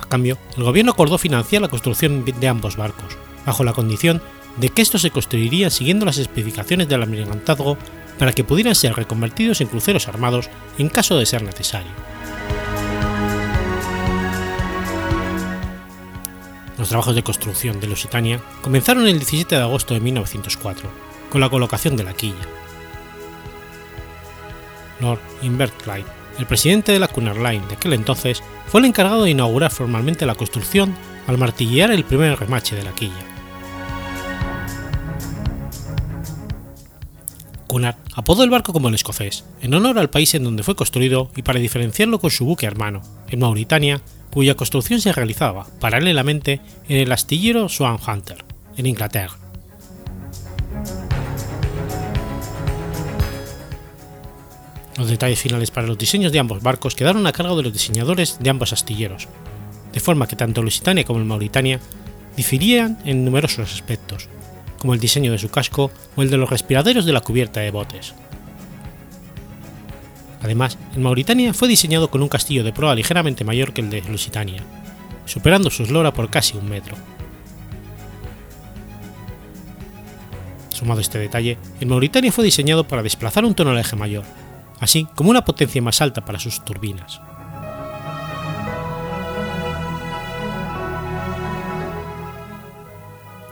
A 0.00 0.06
cambio, 0.10 0.36
el 0.58 0.64
gobierno 0.64 0.92
acordó 0.92 1.16
financiar 1.16 1.62
la 1.62 1.68
construcción 1.68 2.26
de 2.26 2.46
ambos 2.46 2.76
barcos, 2.76 3.16
bajo 3.46 3.64
la 3.64 3.72
condición 3.72 4.20
de 4.58 4.68
que 4.68 4.82
estos 4.82 5.00
se 5.00 5.10
construirían 5.10 5.70
siguiendo 5.70 6.04
las 6.04 6.18
especificaciones 6.18 6.90
del 6.90 7.00
almirantazgo 7.00 7.78
para 8.18 8.34
que 8.34 8.44
pudieran 8.44 8.74
ser 8.74 8.92
reconvertidos 8.92 9.62
en 9.62 9.68
cruceros 9.68 10.08
armados 10.08 10.50
en 10.76 10.90
caso 10.90 11.16
de 11.16 11.24
ser 11.24 11.42
necesario. 11.42 11.92
Los 16.78 16.88
trabajos 16.88 17.16
de 17.16 17.24
construcción 17.24 17.80
de 17.80 17.88
Lusitania 17.88 18.40
comenzaron 18.62 19.06
el 19.06 19.18
17 19.18 19.56
de 19.56 19.62
agosto 19.62 19.94
de 19.94 20.00
1904, 20.00 20.88
con 21.28 21.40
la 21.40 21.50
colocación 21.50 21.96
de 21.96 22.04
la 22.04 22.14
quilla. 22.14 22.36
Lord 25.00 25.20
Inverclyde, 25.42 26.06
el 26.38 26.46
presidente 26.46 26.92
de 26.92 27.00
la 27.00 27.08
Cunard 27.08 27.38
Line 27.38 27.66
de 27.66 27.74
aquel 27.74 27.94
entonces, 27.94 28.42
fue 28.68 28.80
el 28.80 28.86
encargado 28.86 29.24
de 29.24 29.30
inaugurar 29.30 29.72
formalmente 29.72 30.24
la 30.24 30.36
construcción 30.36 30.94
al 31.26 31.36
martillear 31.36 31.90
el 31.90 32.04
primer 32.04 32.38
remache 32.38 32.76
de 32.76 32.84
la 32.84 32.94
quilla. 32.94 33.26
Cunard 37.66 37.96
apodó 38.14 38.44
el 38.44 38.50
barco 38.50 38.72
como 38.72 38.88
el 38.88 38.94
escocés, 38.94 39.44
en 39.60 39.74
honor 39.74 39.98
al 39.98 40.10
país 40.10 40.34
en 40.34 40.44
donde 40.44 40.62
fue 40.62 40.76
construido 40.76 41.30
y 41.36 41.42
para 41.42 41.58
diferenciarlo 41.58 42.18
con 42.18 42.30
su 42.30 42.44
buque 42.44 42.66
hermano, 42.66 43.02
en 43.28 43.40
Mauritania, 43.40 44.00
cuya 44.30 44.54
construcción 44.54 45.00
se 45.00 45.12
realizaba 45.12 45.66
paralelamente 45.80 46.60
en 46.88 46.98
el 46.98 47.12
astillero 47.12 47.68
Swan 47.68 47.98
Hunter, 48.06 48.44
en 48.76 48.86
Inglaterra. 48.86 49.36
Los 54.96 55.08
detalles 55.08 55.38
finales 55.38 55.70
para 55.70 55.86
los 55.86 55.96
diseños 55.96 56.32
de 56.32 56.40
ambos 56.40 56.60
barcos 56.60 56.96
quedaron 56.96 57.26
a 57.26 57.32
cargo 57.32 57.56
de 57.56 57.62
los 57.62 57.72
diseñadores 57.72 58.38
de 58.40 58.50
ambos 58.50 58.72
astilleros, 58.72 59.28
de 59.92 60.00
forma 60.00 60.26
que 60.26 60.34
tanto 60.34 60.60
Lusitania 60.60 61.04
como 61.04 61.20
el 61.20 61.24
Mauritania 61.24 61.78
difirían 62.36 62.98
en 63.04 63.24
numerosos 63.24 63.72
aspectos, 63.72 64.28
como 64.78 64.94
el 64.94 65.00
diseño 65.00 65.30
de 65.30 65.38
su 65.38 65.50
casco 65.50 65.92
o 66.16 66.22
el 66.22 66.30
de 66.30 66.36
los 66.36 66.50
respiraderos 66.50 67.04
de 67.04 67.12
la 67.12 67.20
cubierta 67.20 67.60
de 67.60 67.70
botes. 67.70 68.14
Además, 70.42 70.78
el 70.94 71.00
Mauritania 71.00 71.52
fue 71.52 71.68
diseñado 71.68 72.10
con 72.10 72.22
un 72.22 72.28
castillo 72.28 72.62
de 72.64 72.72
proa 72.72 72.94
ligeramente 72.94 73.44
mayor 73.44 73.72
que 73.72 73.80
el 73.80 73.90
de 73.90 74.02
Lusitania, 74.02 74.62
superando 75.24 75.70
su 75.70 75.82
eslora 75.82 76.12
por 76.12 76.30
casi 76.30 76.56
un 76.56 76.68
metro. 76.68 76.96
Sumado 80.68 81.00
este 81.00 81.18
detalle, 81.18 81.58
el 81.80 81.88
Mauritania 81.88 82.30
fue 82.30 82.44
diseñado 82.44 82.86
para 82.86 83.02
desplazar 83.02 83.44
un 83.44 83.54
tonelaje 83.54 83.96
mayor, 83.96 84.24
así 84.78 85.08
como 85.16 85.30
una 85.30 85.44
potencia 85.44 85.82
más 85.82 86.00
alta 86.00 86.24
para 86.24 86.38
sus 86.38 86.64
turbinas. 86.64 87.20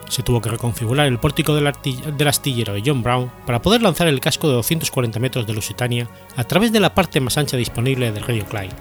Se 0.08 0.22
tuvo 0.22 0.40
que 0.40 0.50
reconfigurar 0.50 1.06
el 1.06 1.18
pórtico 1.18 1.54
del, 1.54 2.28
astillero 2.28 2.74
de 2.74 2.82
John 2.84 3.02
Brown 3.02 3.30
para 3.44 3.62
poder 3.62 3.82
lanzar 3.82 4.06
el 4.06 4.20
casco 4.20 4.48
de 4.48 4.54
240 4.54 5.18
metros 5.18 5.46
de 5.46 5.52
Lusitania 5.52 6.08
a 6.36 6.44
través 6.44 6.72
de 6.72 6.80
la 6.80 6.94
parte 6.94 7.20
más 7.20 7.38
ancha 7.38 7.56
disponible 7.56 8.12
del 8.12 8.24
río 8.24 8.44
Clyde, 8.46 8.74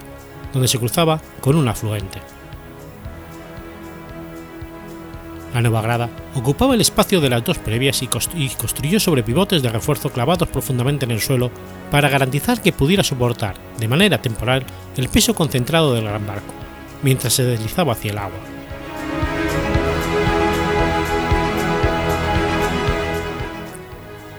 donde 0.52 0.68
se 0.68 0.78
cruzaba 0.78 1.20
con 1.40 1.56
un 1.56 1.68
afluente. 1.68 2.20
La 5.54 5.62
nueva 5.62 5.80
grada 5.80 6.10
ocupaba 6.34 6.74
el 6.74 6.82
espacio 6.82 7.20
de 7.20 7.30
las 7.30 7.42
dos 7.42 7.56
previas 7.56 8.02
y, 8.02 8.08
construyó 8.08 9.00
sobre 9.00 9.22
pivotes 9.22 9.62
de 9.62 9.70
refuerzo 9.70 10.10
clavados 10.10 10.48
profundamente 10.48 11.06
en 11.06 11.12
el 11.12 11.22
suelo 11.22 11.50
para 11.90 12.10
garantizar 12.10 12.60
que 12.60 12.72
pudiera 12.72 13.02
soportar, 13.02 13.56
de 13.78 13.88
manera 13.88 14.20
temporal, 14.20 14.66
el 14.98 15.08
peso 15.08 15.34
concentrado 15.34 15.94
del 15.94 16.04
gran 16.04 16.26
barco, 16.26 16.52
mientras 17.02 17.32
se 17.32 17.44
deslizaba 17.44 17.94
hacia 17.94 18.12
el 18.12 18.18
agua. 18.18 18.55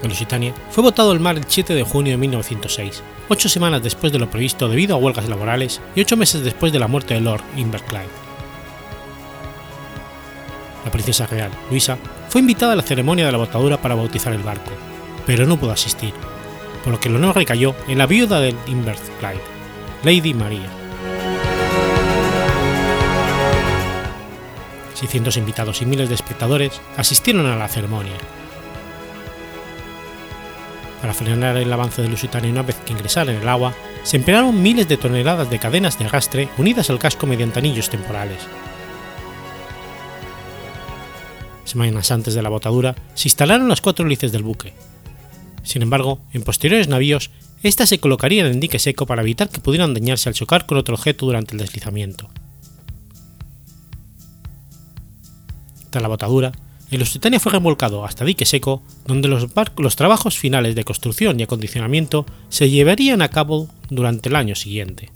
Lusitania 0.07 0.53
fue 0.69 0.83
botado 0.83 1.11
al 1.11 1.19
mar 1.19 1.37
el 1.37 1.45
7 1.47 1.73
de 1.73 1.83
junio 1.83 2.11
de 2.11 2.17
1906, 2.17 3.03
ocho 3.29 3.49
semanas 3.49 3.83
después 3.83 4.11
de 4.11 4.19
lo 4.19 4.29
previsto 4.29 4.67
debido 4.67 4.95
a 4.95 4.99
huelgas 4.99 5.27
laborales 5.29 5.81
y 5.95 6.01
ocho 6.01 6.17
meses 6.17 6.43
después 6.43 6.71
de 6.71 6.79
la 6.79 6.87
muerte 6.87 7.13
de 7.13 7.21
Lord 7.21 7.43
Inverclyde. 7.55 8.07
La 10.85 10.91
princesa 10.91 11.27
real, 11.27 11.51
Luisa, 11.69 11.97
fue 12.29 12.41
invitada 12.41 12.73
a 12.73 12.75
la 12.75 12.81
ceremonia 12.81 13.25
de 13.25 13.31
la 13.31 13.37
botadura 13.37 13.81
para 13.81 13.95
bautizar 13.95 14.33
el 14.33 14.43
barco, 14.43 14.71
pero 15.25 15.45
no 15.45 15.57
pudo 15.57 15.71
asistir, 15.71 16.13
por 16.83 16.93
lo 16.93 16.99
que 16.99 17.09
el 17.09 17.15
honor 17.15 17.35
recayó 17.35 17.75
en 17.87 17.97
la 17.97 18.05
viuda 18.05 18.39
de 18.39 18.55
Inverclyde, 18.67 19.41
Lady 20.03 20.33
Maria. 20.33 20.69
600 24.97 25.37
invitados 25.37 25.81
y 25.81 25.85
miles 25.85 26.09
de 26.09 26.15
espectadores 26.15 26.81
asistieron 26.97 27.45
a 27.45 27.55
la 27.55 27.67
ceremonia. 27.67 28.15
Para 31.07 31.19
frenar 31.19 31.55
el 31.55 31.71
avance 31.71 32.01
del 32.01 32.11
Lusitania 32.11 32.51
una 32.51 32.63
vez 32.63 32.75
que 32.85 32.91
ingresara 32.91 33.31
en 33.31 33.41
el 33.41 33.47
agua, 33.47 33.73
se 34.03 34.17
emplearon 34.17 34.61
miles 34.61 34.89
de 34.89 34.97
toneladas 34.97 35.49
de 35.49 35.57
cadenas 35.57 35.97
de 35.97 36.03
arrastre 36.03 36.49
unidas 36.57 36.89
al 36.89 36.99
casco 36.99 37.25
mediante 37.25 37.59
anillos 37.59 37.89
temporales. 37.89 38.39
Semanas 41.63 42.11
antes 42.11 42.33
de 42.33 42.41
la 42.41 42.49
botadura, 42.49 42.93
se 43.13 43.29
instalaron 43.29 43.69
las 43.69 43.79
cuatro 43.79 44.05
hélices 44.05 44.33
del 44.33 44.43
buque. 44.43 44.73
Sin 45.63 45.81
embargo, 45.81 46.19
en 46.33 46.41
posteriores 46.41 46.89
navíos, 46.89 47.31
estas 47.63 47.87
se 47.87 48.01
colocarían 48.01 48.47
en 48.47 48.59
dique 48.59 48.77
seco 48.77 49.05
para 49.05 49.21
evitar 49.21 49.47
que 49.47 49.61
pudieran 49.61 49.93
dañarse 49.93 50.27
al 50.27 50.35
chocar 50.35 50.65
con 50.65 50.77
otro 50.77 50.95
objeto 50.95 51.25
durante 51.25 51.53
el 51.53 51.59
deslizamiento. 51.59 52.29
Tras 55.89 56.01
la 56.01 56.09
botadura, 56.09 56.51
el 56.89 56.99
Lusitania 56.99 57.39
fue 57.39 57.51
remolcado 57.51 58.05
hasta 58.05 58.23
dique 58.23 58.45
seco, 58.45 58.81
donde 59.05 59.27
los, 59.27 59.95
trabajos 59.95 60.37
finales 60.37 60.73
de 60.73 60.85
construcción 60.85 61.37
y 61.39 61.43
acondicionamiento 61.43 62.25
se 62.47 62.69
llevarían 62.69 63.21
a 63.21 63.29
cabo 63.29 63.67
durante 63.89 64.29
el 64.29 64.37
año 64.37 64.55
siguiente. 64.55 65.11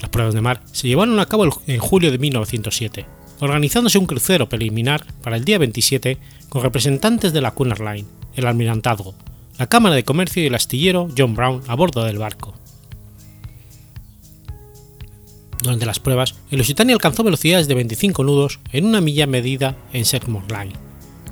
Las 0.00 0.10
pruebas 0.10 0.34
de 0.34 0.40
mar 0.40 0.62
se 0.72 0.88
llevaron 0.88 1.20
a 1.20 1.26
cabo 1.26 1.44
en 1.66 1.78
julio 1.78 2.10
de 2.10 2.18
1907, 2.18 3.06
organizándose 3.40 3.98
un 3.98 4.06
crucero 4.06 4.48
preliminar 4.48 5.04
para 5.22 5.36
el 5.36 5.44
día 5.44 5.58
27 5.58 6.16
con 6.48 6.62
representantes 6.62 7.34
de 7.34 7.42
la 7.42 7.50
Cunard 7.50 7.80
Line, 7.80 8.08
el 8.34 8.46
Almirantazgo, 8.46 9.14
la 9.58 9.68
Cámara 9.68 9.94
de 9.94 10.04
Comercio 10.04 10.42
y 10.42 10.46
el 10.46 10.54
astillero 10.54 11.08
John 11.16 11.34
Brown 11.34 11.62
a 11.68 11.74
bordo 11.74 12.02
del 12.04 12.16
barco. 12.16 12.54
Durante 15.62 15.84
las 15.84 16.00
pruebas, 16.00 16.34
el 16.50 16.58
Lusitania 16.58 16.94
alcanzó 16.94 17.22
velocidades 17.22 17.68
de 17.68 17.74
25 17.74 18.24
nudos 18.24 18.60
en 18.72 18.86
una 18.86 19.00
milla 19.00 19.26
medida 19.26 19.76
en 19.92 20.06
Sedgmoor 20.06 20.50
Line, 20.50 20.72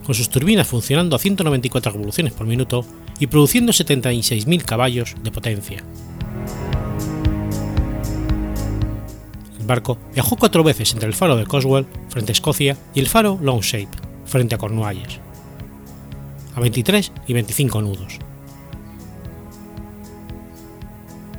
con 0.05 0.15
sus 0.15 0.29
turbinas 0.29 0.67
funcionando 0.67 1.17
a 1.17 1.19
194 1.19 1.93
revoluciones 1.93 2.35
por 2.35 2.47
minuto 2.47 2.85
y 3.19 3.27
produciendo 3.27 3.73
76.000 3.73 4.63
caballos 4.63 5.15
de 5.23 5.31
potencia. 5.31 5.83
El 9.59 9.67
barco 9.67 9.99
viajó 10.13 10.37
cuatro 10.37 10.63
veces 10.63 10.93
entre 10.93 11.09
el 11.09 11.15
faro 11.15 11.37
de 11.37 11.47
Coswell, 11.47 11.87
frente 12.09 12.33
a 12.33 12.35
Escocia, 12.35 12.77
y 12.95 13.01
el 13.01 13.09
faro 13.09 13.39
Longshape, 13.41 13.89
frente 14.27 14.55
a 14.55 14.59
Cornualles, 14.59 15.21
a 16.55 16.61
23 16.61 17.13
y 17.27 17.33
25 17.33 17.81
nudos. 17.81 18.19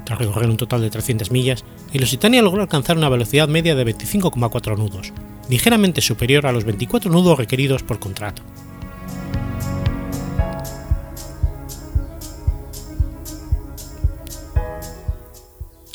Tras 0.06 0.18
recorrer 0.18 0.50
un 0.50 0.58
total 0.58 0.82
de 0.82 0.90
300 0.90 1.30
millas, 1.30 1.64
el 1.94 2.02
Lusitania 2.02 2.42
logró 2.42 2.62
alcanzar 2.62 2.98
una 2.98 3.10
velocidad 3.10 3.48
media 3.48 3.76
de 3.76 3.86
25,4 3.86 4.78
nudos, 4.78 5.12
ligeramente 5.50 6.02
superior 6.02 6.46
a 6.46 6.52
los 6.52 6.64
24 6.64 7.12
nudos 7.12 7.38
requeridos 7.38 7.84
por 7.84 8.00
contrato. 8.00 8.44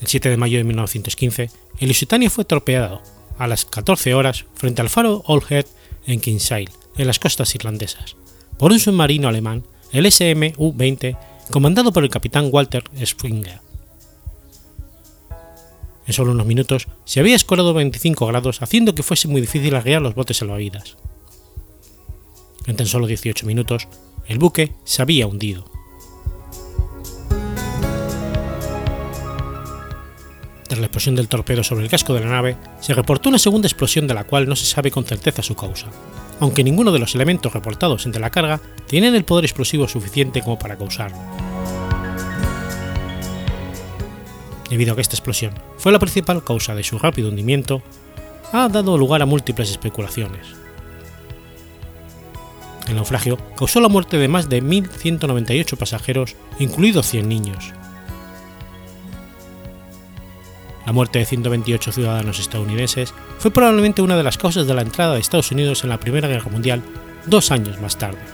El 0.01 0.09
7 0.09 0.28
de 0.28 0.36
mayo 0.36 0.59
de 0.59 0.64
1915, 0.64 1.51
el 1.78 1.88
Lusitania 1.88 2.28
fue 2.28 2.45
torpeado 2.45 3.01
a 3.38 3.47
las 3.47 3.64
14 3.64 4.14
horas 4.14 4.45
frente 4.55 4.82
al 4.82 4.90
faro 4.90 5.22
Old 5.26 5.45
Head 5.51 5.66
en 6.07 6.20
Kinsale, 6.20 6.68
en 6.97 7.07
las 7.07 7.18
costas 7.18 7.55
irlandesas, 7.55 8.16
por 8.59 8.72
un 8.72 8.78
submarino 8.78 9.28
alemán, 9.28 9.64
el 9.92 10.07
SMU-20, 10.07 11.16
comandado 11.51 11.92
por 11.92 12.05
el 12.05 12.11
capitán 12.11 12.49
Walter 12.53 12.84
Springer. 13.05 13.63
En 16.07 16.12
solo 16.12 16.32
unos 16.32 16.46
minutos 16.46 16.86
se 17.05 17.20
había 17.20 17.36
escolado 17.36 17.72
25 17.74 18.26
grados, 18.26 18.62
haciendo 18.62 18.94
que 18.94 19.02
fuese 19.02 19.28
muy 19.28 19.40
difícil 19.40 19.74
arriar 19.74 20.02
los 20.02 20.14
botes 20.14 20.36
salvavidas. 20.38 20.96
En 22.66 22.76
tan 22.76 22.86
solo 22.86 23.07
18 23.07 23.46
minutos, 23.46 23.88
el 24.26 24.38
buque 24.38 24.72
se 24.84 25.02
había 25.02 25.26
hundido. 25.26 25.64
Tras 30.66 30.80
la 30.80 30.86
explosión 30.86 31.14
del 31.14 31.28
torpedo 31.28 31.62
sobre 31.62 31.84
el 31.84 31.90
casco 31.90 32.14
de 32.14 32.20
la 32.20 32.30
nave, 32.30 32.57
se 32.80 32.94
reportó 32.94 33.28
una 33.28 33.38
segunda 33.38 33.68
explosión 33.68 34.07
de 34.07 34.14
la 34.14 34.24
cual 34.24 34.48
no 34.48 34.57
se 34.57 34.64
sabe 34.66 34.90
con 34.90 35.05
certeza 35.05 35.42
su 35.42 35.55
causa, 35.55 35.86
aunque 36.40 36.64
ninguno 36.64 36.90
de 36.90 36.98
los 36.98 37.14
elementos 37.14 37.52
reportados 37.52 38.07
entre 38.07 38.20
la 38.20 38.30
carga 38.30 38.61
tenían 38.88 39.14
el 39.14 39.24
poder 39.24 39.44
explosivo 39.44 39.88
suficiente 39.88 40.42
como 40.42 40.59
para 40.59 40.76
causarlo. 40.76 41.18
Debido 44.70 44.92
a 44.92 44.94
que 44.96 45.02
esta 45.02 45.16
explosión 45.16 45.54
fue 45.78 45.92
la 45.92 45.98
principal 45.98 46.42
causa 46.44 46.74
de 46.74 46.82
su 46.82 46.98
rápido 46.98 47.28
hundimiento, 47.28 47.82
ha 48.52 48.68
dado 48.68 48.96
lugar 48.98 49.22
a 49.22 49.26
múltiples 49.26 49.70
especulaciones. 49.70 50.46
El 52.88 52.96
naufragio 52.96 53.38
causó 53.56 53.80
la 53.80 53.88
muerte 53.88 54.18
de 54.18 54.28
más 54.28 54.48
de 54.48 54.62
1.198 54.62 55.76
pasajeros, 55.76 56.36
incluidos 56.58 57.06
100 57.06 57.28
niños. 57.28 57.72
La 60.84 60.92
muerte 60.92 61.18
de 61.18 61.24
128 61.24 61.92
ciudadanos 61.92 62.38
estadounidenses 62.38 63.14
fue 63.38 63.50
probablemente 63.50 64.02
una 64.02 64.16
de 64.16 64.22
las 64.22 64.36
causas 64.36 64.66
de 64.66 64.74
la 64.74 64.82
entrada 64.82 65.14
de 65.14 65.20
Estados 65.20 65.50
Unidos 65.50 65.82
en 65.82 65.90
la 65.90 65.98
Primera 65.98 66.28
Guerra 66.28 66.50
Mundial 66.50 66.82
dos 67.26 67.50
años 67.50 67.80
más 67.80 67.96
tarde. 67.96 68.34